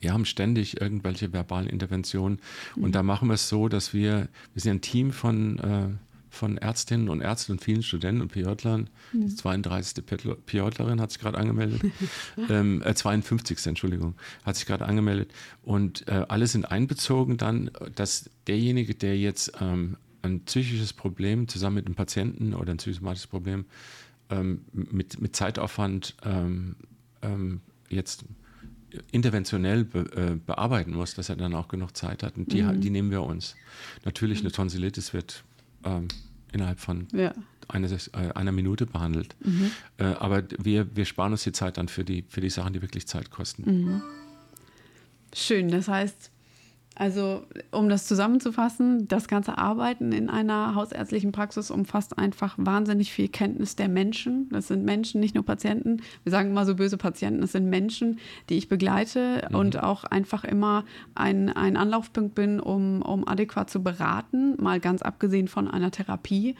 Wir 0.00 0.12
haben 0.12 0.24
ständig 0.24 0.80
irgendwelche 0.80 1.32
verbalen 1.32 1.68
Interventionen 1.68 2.40
mhm. 2.76 2.84
und 2.84 2.94
da 2.94 3.02
machen 3.02 3.28
wir 3.28 3.34
es 3.34 3.48
so, 3.48 3.68
dass 3.68 3.92
wir, 3.92 4.28
wir 4.52 4.62
sind 4.62 4.76
ein 4.76 4.80
Team 4.80 5.12
von, 5.12 5.58
äh, 5.58 5.88
von 6.30 6.58
Ärztinnen 6.58 7.08
und 7.08 7.20
Ärzten 7.20 7.52
und 7.52 7.62
vielen 7.62 7.82
Studenten 7.82 8.22
und 8.22 8.32
PJlern. 8.32 8.90
Mhm. 9.12 9.28
Die 9.28 9.34
32. 9.34 10.04
PJlerin 10.46 11.00
hat 11.00 11.10
sich 11.10 11.20
gerade 11.20 11.38
angemeldet, 11.38 11.82
ähm, 12.48 12.82
äh, 12.82 12.94
52. 12.94 13.66
Entschuldigung, 13.66 14.14
hat 14.44 14.56
sich 14.56 14.66
gerade 14.66 14.84
angemeldet 14.84 15.32
und 15.62 16.06
äh, 16.08 16.24
alle 16.28 16.46
sind 16.46 16.70
einbezogen 16.70 17.36
dann, 17.36 17.70
dass 17.94 18.30
derjenige, 18.46 18.94
der 18.94 19.18
jetzt 19.18 19.52
ähm, 19.60 19.96
ein 20.22 20.40
psychisches 20.44 20.92
Problem 20.92 21.48
zusammen 21.48 21.76
mit 21.76 21.86
dem 21.86 21.94
Patienten 21.94 22.54
oder 22.54 22.72
ein 22.72 22.78
psychosomatisches 22.78 23.26
Problem 23.26 23.66
ähm, 24.34 24.64
mit, 24.72 25.20
mit 25.20 25.36
Zeitaufwand 25.36 26.16
ähm, 26.24 26.76
ähm, 27.22 27.60
jetzt 27.88 28.24
interventionell 29.10 29.84
be, 29.84 30.00
äh, 30.16 30.36
bearbeiten 30.36 30.92
muss, 30.92 31.14
dass 31.14 31.28
er 31.28 31.36
dann 31.36 31.54
auch 31.54 31.68
genug 31.68 31.96
Zeit 31.96 32.22
hat. 32.22 32.36
Und 32.36 32.52
die, 32.52 32.62
mhm. 32.62 32.80
die 32.80 32.90
nehmen 32.90 33.10
wir 33.10 33.22
uns. 33.22 33.56
Natürlich, 34.04 34.40
eine 34.40 34.52
Tonsillitis 34.52 35.12
wird 35.12 35.44
ähm, 35.84 36.08
innerhalb 36.52 36.78
von 36.78 37.08
ja. 37.12 37.32
einer, 37.68 37.90
äh, 37.90 38.32
einer, 38.34 38.52
Minute 38.52 38.86
behandelt. 38.86 39.34
Mhm. 39.40 39.70
Äh, 39.98 40.04
aber 40.04 40.44
wir, 40.58 40.94
wir 40.96 41.04
sparen 41.04 41.32
uns 41.32 41.42
die 41.42 41.52
Zeit 41.52 41.76
dann 41.78 41.88
für 41.88 42.04
die, 42.04 42.24
für 42.28 42.40
die 42.40 42.50
Sachen, 42.50 42.72
die 42.72 42.82
wirklich 42.82 43.06
Zeit 43.06 43.30
kosten. 43.30 43.62
Mhm. 43.64 44.02
Schön, 45.34 45.68
das 45.68 45.88
heißt, 45.88 46.30
also, 46.96 47.42
um 47.72 47.88
das 47.88 48.06
zusammenzufassen, 48.06 49.08
das 49.08 49.26
ganze 49.26 49.58
Arbeiten 49.58 50.12
in 50.12 50.30
einer 50.30 50.76
hausärztlichen 50.76 51.32
Praxis 51.32 51.72
umfasst 51.72 52.18
einfach 52.18 52.54
wahnsinnig 52.56 53.12
viel 53.12 53.28
Kenntnis 53.28 53.74
der 53.74 53.88
Menschen. 53.88 54.48
Das 54.50 54.68
sind 54.68 54.84
Menschen, 54.84 55.20
nicht 55.20 55.34
nur 55.34 55.44
Patienten. 55.44 56.02
Wir 56.22 56.30
sagen 56.30 56.50
immer 56.50 56.64
so 56.64 56.76
böse 56.76 56.96
Patienten, 56.96 57.40
das 57.40 57.52
sind 57.52 57.68
Menschen, 57.68 58.20
die 58.48 58.58
ich 58.58 58.68
begleite 58.68 59.48
mhm. 59.50 59.56
und 59.56 59.82
auch 59.82 60.04
einfach 60.04 60.44
immer 60.44 60.84
ein, 61.16 61.48
ein 61.50 61.76
Anlaufpunkt 61.76 62.36
bin, 62.36 62.60
um, 62.60 63.02
um 63.02 63.26
adäquat 63.26 63.70
zu 63.70 63.82
beraten, 63.82 64.56
mal 64.62 64.78
ganz 64.78 65.02
abgesehen 65.02 65.48
von 65.48 65.68
einer 65.68 65.90
Therapie. 65.90 66.54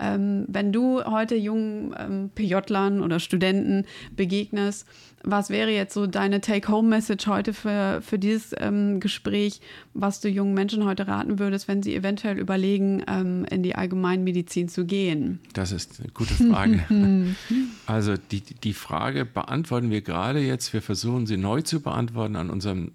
Ähm, 0.00 0.44
wenn 0.48 0.72
du 0.72 1.04
heute 1.04 1.34
jungen 1.36 1.94
ähm, 1.98 2.30
PJlern 2.34 3.02
oder 3.02 3.20
Studenten 3.20 3.84
begegnest, 4.16 4.86
was 5.22 5.50
wäre 5.50 5.70
jetzt 5.70 5.92
so 5.92 6.06
deine 6.06 6.40
Take-Home-Message 6.40 7.26
heute 7.26 7.52
für, 7.52 8.00
für 8.02 8.18
dieses 8.18 8.54
ähm, 8.58 9.00
Gespräch, 9.00 9.60
was 9.92 10.20
du 10.20 10.28
jungen 10.28 10.54
Menschen 10.54 10.84
heute 10.84 11.06
raten 11.06 11.38
würdest, 11.38 11.68
wenn 11.68 11.82
sie 11.82 11.94
eventuell 11.94 12.38
überlegen, 12.38 13.02
ähm, 13.06 13.44
in 13.50 13.62
die 13.62 13.74
Allgemeinmedizin 13.74 14.68
zu 14.68 14.86
gehen? 14.86 15.40
Das 15.52 15.72
ist 15.72 16.00
eine 16.00 16.10
gute 16.12 16.34
Frage. 16.34 16.84
also 17.86 18.14
die, 18.30 18.40
die 18.40 18.72
Frage 18.72 19.26
beantworten 19.26 19.90
wir 19.90 20.00
gerade 20.00 20.40
jetzt. 20.40 20.72
Wir 20.72 20.82
versuchen 20.82 21.26
sie 21.26 21.36
neu 21.36 21.60
zu 21.60 21.80
beantworten 21.80 22.36
an 22.36 22.48
unserem 22.48 22.92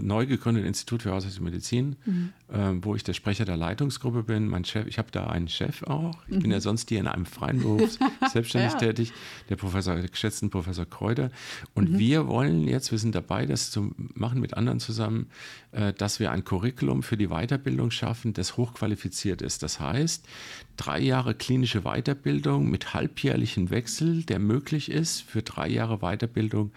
neu 0.00 0.26
gegründeten 0.26 0.66
Institut 0.66 1.02
für 1.02 1.10
Hausärztliche 1.12 1.44
Medizin, 1.44 1.96
mhm. 2.04 2.32
äh, 2.48 2.72
wo 2.82 2.94
ich 2.94 3.04
der 3.04 3.12
Sprecher 3.12 3.44
der 3.44 3.56
Leitungsgruppe 3.56 4.22
bin. 4.22 4.48
Mein 4.48 4.64
Chef, 4.64 4.86
ich 4.86 4.98
habe 4.98 5.10
da 5.10 5.26
einen 5.26 5.48
Chef 5.48 5.82
auch. 5.82 6.14
Ich 6.26 6.36
mhm. 6.36 6.40
bin 6.40 6.50
ja 6.50 6.60
sonst 6.60 6.88
hier 6.88 7.00
in 7.00 7.06
einem 7.06 7.26
freien 7.26 7.60
Beruf 7.60 7.98
selbstständig 8.32 8.72
ja. 8.72 8.78
tätig, 8.78 9.12
der 9.48 9.56
Professor, 9.56 9.94
der 9.94 10.08
geschätzten 10.08 10.50
Professor 10.50 10.86
Kräuter. 10.86 11.30
Und 11.74 11.92
mhm. 11.92 11.98
wir 11.98 12.26
wollen 12.28 12.66
jetzt, 12.66 12.90
wir 12.90 12.98
sind 12.98 13.14
dabei, 13.14 13.46
das 13.46 13.70
zu 13.70 13.94
machen 14.14 14.40
mit 14.40 14.54
anderen 14.54 14.80
zusammen, 14.80 15.28
äh, 15.72 15.92
dass 15.92 16.18
wir 16.18 16.32
ein 16.32 16.44
Curriculum 16.44 17.02
für 17.02 17.16
die 17.16 17.28
Weiterbildung 17.28 17.90
schaffen, 17.90 18.32
das 18.32 18.56
hochqualifiziert 18.56 19.42
ist. 19.42 19.62
Das 19.62 19.80
heißt, 19.80 20.26
drei 20.78 21.00
Jahre 21.00 21.34
klinische 21.34 21.82
Weiterbildung 21.82 22.70
mit 22.70 22.94
halbjährlichen 22.94 23.68
Wechsel, 23.70 24.22
der 24.22 24.38
möglich 24.38 24.90
ist 24.90 25.20
für 25.20 25.42
drei 25.42 25.68
Jahre 25.68 25.98
Weiterbildung 25.98 26.72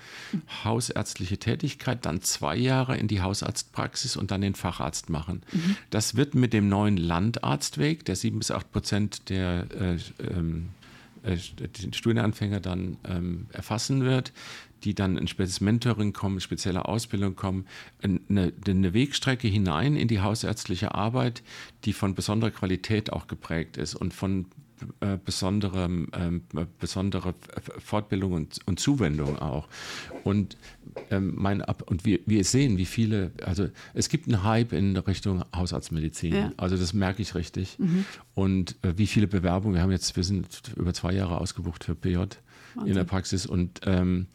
hausärztliche 0.63 1.37
Tätigkeit, 1.37 2.05
dann 2.05 2.21
zwei 2.21 2.57
Jahre 2.57 2.97
in 2.97 3.07
die 3.07 3.21
Hausarztpraxis 3.21 4.17
und 4.17 4.31
dann 4.31 4.41
den 4.41 4.55
Facharzt 4.55 5.09
machen. 5.09 5.43
Mhm. 5.53 5.77
Das 5.89 6.15
wird 6.15 6.35
mit 6.35 6.51
dem 6.51 6.67
neuen 6.67 6.97
Landarztweg, 6.97 8.03
der 8.03 8.15
sieben 8.15 8.39
bis 8.39 8.51
acht 8.51 8.71
Prozent 8.71 9.29
der 9.29 9.67
äh, 9.79 9.97
ähm, 10.19 10.69
äh, 11.23 11.37
Studienanfänger 11.37 12.59
dann 12.59 12.97
ähm, 13.07 13.45
erfassen 13.51 14.03
wird, 14.03 14.33
die 14.83 14.95
dann 14.95 15.17
ein 15.17 15.27
spezielles 15.27 15.61
Mentoring 15.61 16.13
kommen, 16.13 16.39
spezielle 16.39 16.85
Ausbildung 16.85 17.35
kommen, 17.35 17.65
eine, 18.01 18.53
eine, 18.67 18.93
Wegstrecke 18.93 19.47
hinein 19.47 19.95
in 19.95 20.07
die 20.07 20.21
hausärztliche 20.21 20.95
Arbeit, 20.95 21.43
die 21.85 21.93
von 21.93 22.15
besonderer 22.15 22.51
Qualität 22.51 23.13
auch 23.13 23.27
geprägt 23.27 23.77
ist 23.77 23.95
und 23.95 24.13
von 24.13 24.47
äh, 24.99 25.17
besondere, 25.23 25.83
ähm, 25.85 26.43
besondere 26.79 27.35
Fortbildung 27.79 28.33
und, 28.33 28.59
und 28.65 28.79
Zuwendung 28.79 29.37
auch. 29.39 29.67
Und, 30.23 30.57
ähm, 31.09 31.33
mein 31.35 31.61
Ab 31.61 31.83
und 31.85 32.03
wir, 32.05 32.19
wir 32.25 32.43
sehen, 32.43 32.77
wie 32.77 32.85
viele, 32.85 33.31
also 33.45 33.67
es 33.93 34.09
gibt 34.09 34.27
einen 34.27 34.43
Hype 34.43 34.73
in 34.73 34.97
Richtung 34.97 35.43
Hausarztmedizin. 35.55 36.33
Ja. 36.33 36.51
Also 36.57 36.77
das 36.77 36.93
merke 36.93 37.21
ich 37.21 37.35
richtig. 37.35 37.77
Mhm. 37.77 38.05
Und 38.33 38.75
äh, 38.83 38.97
wie 38.97 39.07
viele 39.07 39.27
Bewerbungen, 39.27 39.75
wir 39.75 39.83
haben 39.83 39.91
jetzt, 39.91 40.15
wir 40.15 40.23
sind 40.23 40.47
über 40.75 40.93
zwei 40.93 41.13
Jahre 41.13 41.39
ausgebucht 41.39 41.83
für 41.83 41.95
PJ 41.95 42.17
Wahnsinn. 42.17 42.87
in 42.87 42.95
der 42.95 43.03
Praxis 43.03 43.45
und 43.45 43.81
ähm, 43.85 44.27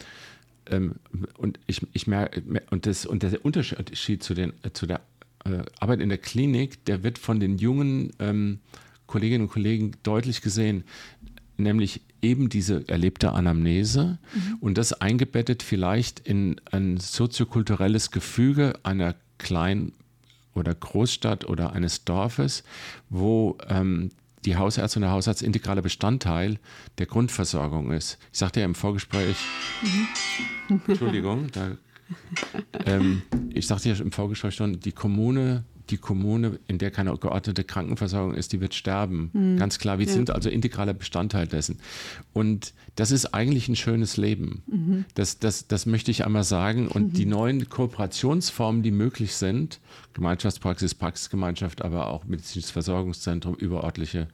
ähm, 0.71 0.97
und 1.37 1.59
ich, 1.67 1.87
ich 1.93 2.07
merke, 2.07 2.43
und, 2.71 2.87
das, 2.87 3.07
und 3.07 3.23
der 3.23 3.45
Unterschied 3.45 4.23
zu, 4.23 4.35
den, 4.35 4.53
zu 4.73 4.87
der 4.87 5.01
äh, 5.45 5.63
Arbeit 5.81 6.01
in 6.01 6.09
der 6.09 6.19
Klinik, 6.19 6.85
der 6.85 7.03
wird 7.03 7.19
von 7.19 7.41
den 7.41 7.59
jungen 7.59 8.13
ähm, 8.19 8.61
Kolleginnen 9.07 9.43
und 9.43 9.51
Kollegen 9.51 9.93
deutlich 10.03 10.41
gesehen, 10.43 10.85
nämlich 11.57 12.01
eben 12.23 12.49
diese 12.49 12.87
erlebte 12.89 13.33
Anamnese 13.33 14.19
mhm. 14.35 14.57
und 14.61 14.79
das 14.79 14.93
eingebettet 14.93 15.63
vielleicht 15.63 16.21
in 16.21 16.61
ein 16.71 16.99
soziokulturelles 16.99 18.11
Gefüge 18.11 18.75
einer 18.83 19.15
kleinen 19.39 19.93
oder 20.55 20.75
Großstadt 20.75 21.45
oder 21.47 21.73
eines 21.73 22.05
Dorfes, 22.05 22.65
wo 23.11 23.59
ähm, 23.69 24.11
die 24.47 24.57
Hausärztin 24.57 25.03
und 25.03 25.09
der 25.09 25.13
Hausarzt 25.13 25.43
integraler 25.43 25.83
Bestandteil 25.83 26.59
der 26.99 27.07
Grundversorgung 27.07 27.93
ist. 27.93 28.19
Ich 28.33 28.39
sagte 28.39 28.61
ja 28.61 28.67
im 28.67 28.75
Vorgespräch, 28.75 29.37
mhm. 29.83 30.81
Entschuldigung, 30.87 31.49
da, 31.53 31.73
ähm, 32.87 33.23
ich 33.51 33.67
sagte 33.67 33.91
ja 33.91 33.97
im 33.97 34.13
Vorgespräch 34.13 34.55
schon, 34.55 34.81
die 34.81 34.93
Kommune 34.93 35.65
die 35.91 35.99
Kommune, 35.99 36.59
in 36.67 36.79
der 36.79 36.91
keine 36.91 37.17
geordnete 37.17 37.65
Krankenversorgung 37.65 38.35
ist, 38.35 38.53
die 38.53 38.61
wird 38.61 38.75
sterben. 38.75 39.31
Mhm. 39.33 39.57
Ganz 39.57 39.79
klar, 39.79 39.99
wir 39.99 40.07
ja. 40.07 40.13
sind 40.13 40.31
also 40.31 40.49
integraler 40.49 40.95
Bestandteil 40.95 41.47
dessen. 41.47 41.79
Und 42.33 42.75
das 42.97 43.11
ist 43.11 43.35
eigentlich 43.35 43.69
ein 43.69 43.77
schönes 43.77 44.17
Leben. 44.17 44.63
Mhm. 44.67 45.05
Das, 45.15 45.39
das, 45.39 45.69
das 45.69 45.87
möchte 45.87 46.11
ich 46.11 46.25
einmal 46.25 46.45
sagen. 46.45 46.89
Und 46.89 47.09
mhm. 47.09 47.13
die 47.13 47.27
neuen 47.27 47.69
Kooperationsformen, 47.69 48.83
die 48.83 48.91
möglich 48.91 49.35
sind, 49.35 49.81
Gemeinschaftspraxis, 50.15 50.95
Praxisgemeinschaft, 50.95 51.83
aber 51.83 52.09
auch 52.09 52.25
medizinisches 52.25 52.71
Versorgungszentrum, 52.71 53.55
überörtliche 53.55 54.29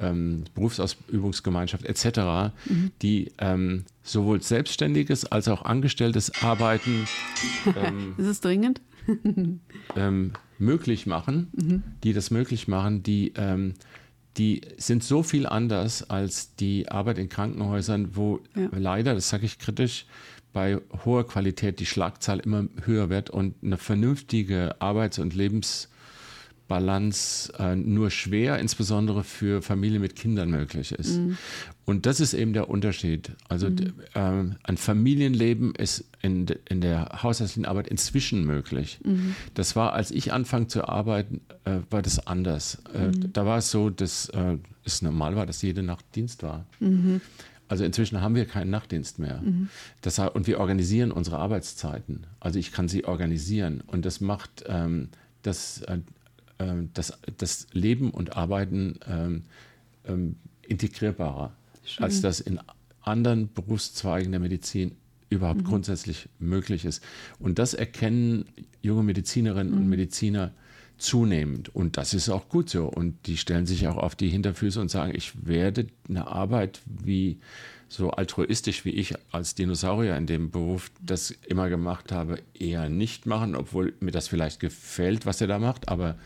ähm, 0.00 0.44
Berufsausübungsgemeinschaft 0.54 1.84
etc., 1.84 2.54
mhm. 2.66 2.92
die 3.02 3.32
ähm, 3.38 3.84
sowohl 4.02 4.42
selbstständiges 4.42 5.24
als 5.24 5.48
auch 5.48 5.62
angestelltes 5.62 6.42
Arbeiten. 6.42 7.06
Ähm, 7.76 8.14
ist 8.16 8.26
es 8.26 8.40
dringend? 8.40 8.80
Ähm, 9.96 10.32
möglich 10.58 11.06
machen, 11.06 11.48
mhm. 11.52 11.82
die 12.04 12.12
das 12.12 12.30
möglich 12.30 12.68
machen, 12.68 13.02
die, 13.02 13.32
ähm, 13.36 13.74
die 14.36 14.60
sind 14.76 15.02
so 15.02 15.22
viel 15.22 15.46
anders 15.46 16.08
als 16.08 16.54
die 16.56 16.88
Arbeit 16.88 17.18
in 17.18 17.28
Krankenhäusern, 17.28 18.16
wo 18.16 18.40
ja. 18.54 18.68
leider, 18.72 19.14
das 19.14 19.28
sage 19.28 19.46
ich 19.46 19.58
kritisch, 19.58 20.06
bei 20.52 20.80
hoher 21.04 21.26
Qualität 21.26 21.78
die 21.80 21.86
Schlagzahl 21.86 22.40
immer 22.40 22.66
höher 22.84 23.10
wird 23.10 23.30
und 23.30 23.54
eine 23.62 23.76
vernünftige 23.76 24.80
Arbeits- 24.80 25.18
und 25.18 25.34
Lebens- 25.34 25.88
Balance 26.68 27.52
äh, 27.58 27.74
nur 27.74 28.10
schwer, 28.10 28.58
insbesondere 28.58 29.24
für 29.24 29.62
Familien 29.62 30.02
mit 30.02 30.14
Kindern 30.14 30.50
möglich 30.50 30.92
ist. 30.92 31.18
Mhm. 31.18 31.38
Und 31.86 32.04
das 32.04 32.20
ist 32.20 32.34
eben 32.34 32.52
der 32.52 32.68
Unterschied. 32.68 33.32
Also 33.48 33.70
mhm. 33.70 33.94
äh, 34.14 34.54
ein 34.62 34.76
Familienleben 34.76 35.74
ist 35.74 36.04
in, 36.20 36.46
in 36.68 36.82
der 36.82 37.22
hausärztlichen 37.22 37.66
Arbeit 37.66 37.88
inzwischen 37.88 38.44
möglich. 38.44 39.00
Mhm. 39.02 39.34
Das 39.54 39.74
war, 39.74 39.94
als 39.94 40.10
ich 40.10 40.32
anfang 40.32 40.68
zu 40.68 40.86
arbeiten, 40.86 41.40
äh, 41.64 41.78
war 41.90 42.02
das 42.02 42.26
anders. 42.26 42.82
Äh, 42.94 43.08
mhm. 43.08 43.32
da 43.32 43.46
war 43.46 43.58
es 43.58 43.70
so, 43.70 43.88
dass 43.88 44.28
äh, 44.28 44.58
es 44.84 45.00
normal 45.00 45.34
war, 45.34 45.46
dass 45.46 45.62
jede 45.62 45.82
Nacht 45.82 46.04
Dienst 46.14 46.42
war. 46.42 46.66
Mhm. 46.80 47.22
Also 47.68 47.84
inzwischen 47.84 48.20
haben 48.20 48.34
wir 48.34 48.46
keinen 48.46 48.70
Nachtdienst 48.70 49.18
mehr. 49.18 49.40
Mhm. 49.42 49.68
Das, 50.00 50.18
und 50.18 50.46
wir 50.46 50.58
organisieren 50.58 51.12
unsere 51.12 51.38
Arbeitszeiten. 51.38 52.26
Also 52.40 52.58
ich 52.58 52.72
kann 52.72 52.88
sie 52.88 53.04
organisieren. 53.04 53.82
Und 53.86 54.04
das 54.04 54.20
macht 54.20 54.64
ähm, 54.66 55.08
das, 55.42 55.82
äh, 55.82 55.94
ähm, 55.94 56.04
das, 56.92 57.12
das 57.36 57.66
Leben 57.72 58.10
und 58.10 58.36
Arbeiten 58.36 58.98
ähm, 59.08 59.44
ähm, 60.06 60.36
integrierbarer, 60.62 61.52
Schön. 61.84 62.04
als 62.04 62.20
das 62.20 62.40
in 62.40 62.60
anderen 63.02 63.52
Berufszweigen 63.52 64.32
der 64.32 64.40
Medizin 64.40 64.96
überhaupt 65.30 65.60
mhm. 65.60 65.66
grundsätzlich 65.66 66.28
möglich 66.38 66.84
ist. 66.84 67.02
Und 67.38 67.58
das 67.58 67.74
erkennen 67.74 68.46
junge 68.82 69.02
Medizinerinnen 69.02 69.72
mhm. 69.72 69.78
und 69.80 69.88
Mediziner 69.88 70.52
zunehmend. 70.98 71.74
Und 71.74 71.96
das 71.96 72.12
ist 72.12 72.28
auch 72.28 72.48
gut 72.48 72.70
so. 72.70 72.86
Und 72.86 73.26
die 73.26 73.36
stellen 73.36 73.66
sich 73.66 73.86
auch 73.86 73.96
auf 73.96 74.16
die 74.16 74.28
Hinterfüße 74.28 74.80
und 74.80 74.90
sagen, 74.90 75.12
ich 75.14 75.46
werde 75.46 75.86
eine 76.08 76.26
Arbeit 76.26 76.80
wie 76.86 77.38
so 77.88 78.10
altruistisch 78.10 78.84
wie 78.84 78.90
ich 78.90 79.14
als 79.32 79.54
Dinosaurier 79.54 80.16
in 80.16 80.26
dem 80.26 80.50
Beruf 80.50 80.90
das 81.00 81.30
immer 81.30 81.70
gemacht 81.70 82.12
habe, 82.12 82.38
eher 82.52 82.90
nicht 82.90 83.24
machen, 83.24 83.54
obwohl 83.54 83.94
mir 84.00 84.10
das 84.10 84.28
vielleicht 84.28 84.60
gefällt, 84.60 85.24
was 85.24 85.40
er 85.40 85.46
da 85.46 85.58
macht. 85.58 85.88
Aber 85.88 86.18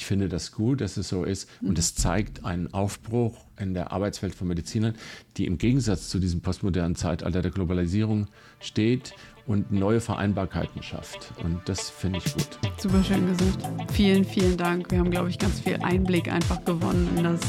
ich 0.00 0.06
finde 0.06 0.30
das 0.30 0.50
gut, 0.50 0.80
dass 0.80 0.96
es 0.96 1.10
so 1.10 1.24
ist. 1.24 1.46
Und 1.60 1.78
es 1.78 1.94
zeigt 1.94 2.42
einen 2.42 2.72
Aufbruch 2.72 3.44
in 3.60 3.74
der 3.74 3.92
Arbeitswelt 3.92 4.34
von 4.34 4.48
Medizinern, 4.48 4.94
die 5.36 5.46
im 5.46 5.58
Gegensatz 5.58 6.08
zu 6.08 6.18
diesem 6.18 6.40
postmodernen 6.40 6.96
Zeitalter 6.96 7.42
der 7.42 7.50
Globalisierung 7.50 8.26
steht 8.60 9.14
und 9.46 9.72
neue 9.72 10.00
Vereinbarkeiten 10.00 10.82
schafft. 10.82 11.32
Und 11.42 11.60
das 11.64 11.90
finde 11.90 12.18
ich 12.18 12.32
gut. 12.32 12.58
Super 12.78 13.02
schön 13.02 13.26
gesagt. 13.26 13.92
Vielen, 13.92 14.24
vielen 14.24 14.56
Dank. 14.56 14.90
Wir 14.90 15.00
haben, 15.00 15.10
glaube 15.10 15.28
ich, 15.28 15.38
ganz 15.38 15.60
viel 15.60 15.76
Einblick 15.82 16.30
einfach 16.30 16.64
gewonnen 16.64 17.08
in 17.16 17.24
das 17.24 17.40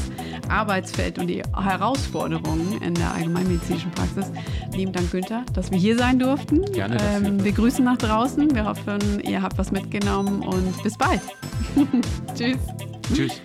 Arbeitsfeld 0.49 1.19
und 1.19 1.27
die 1.27 1.43
Herausforderungen 1.55 2.81
in 2.81 2.95
der 2.95 3.13
allgemeinmedizinischen 3.13 3.91
Praxis. 3.91 4.31
Lieben 4.73 4.91
Dank, 4.91 5.11
Günther, 5.11 5.45
dass 5.53 5.69
wir 5.71 5.77
hier 5.77 5.97
sein 5.97 6.17
durften. 6.17 6.65
Gerne. 6.71 6.97
Ähm, 6.99 7.43
wir 7.43 7.51
grüßen 7.51 7.85
nach 7.85 7.97
draußen. 7.97 8.53
Wir 8.55 8.65
hoffen, 8.65 9.19
ihr 9.21 9.41
habt 9.41 9.57
was 9.57 9.71
mitgenommen 9.71 10.41
und 10.41 10.81
bis 10.83 10.97
bald. 10.97 11.21
Tschüss. 12.35 12.57
Tschüss. 13.13 13.41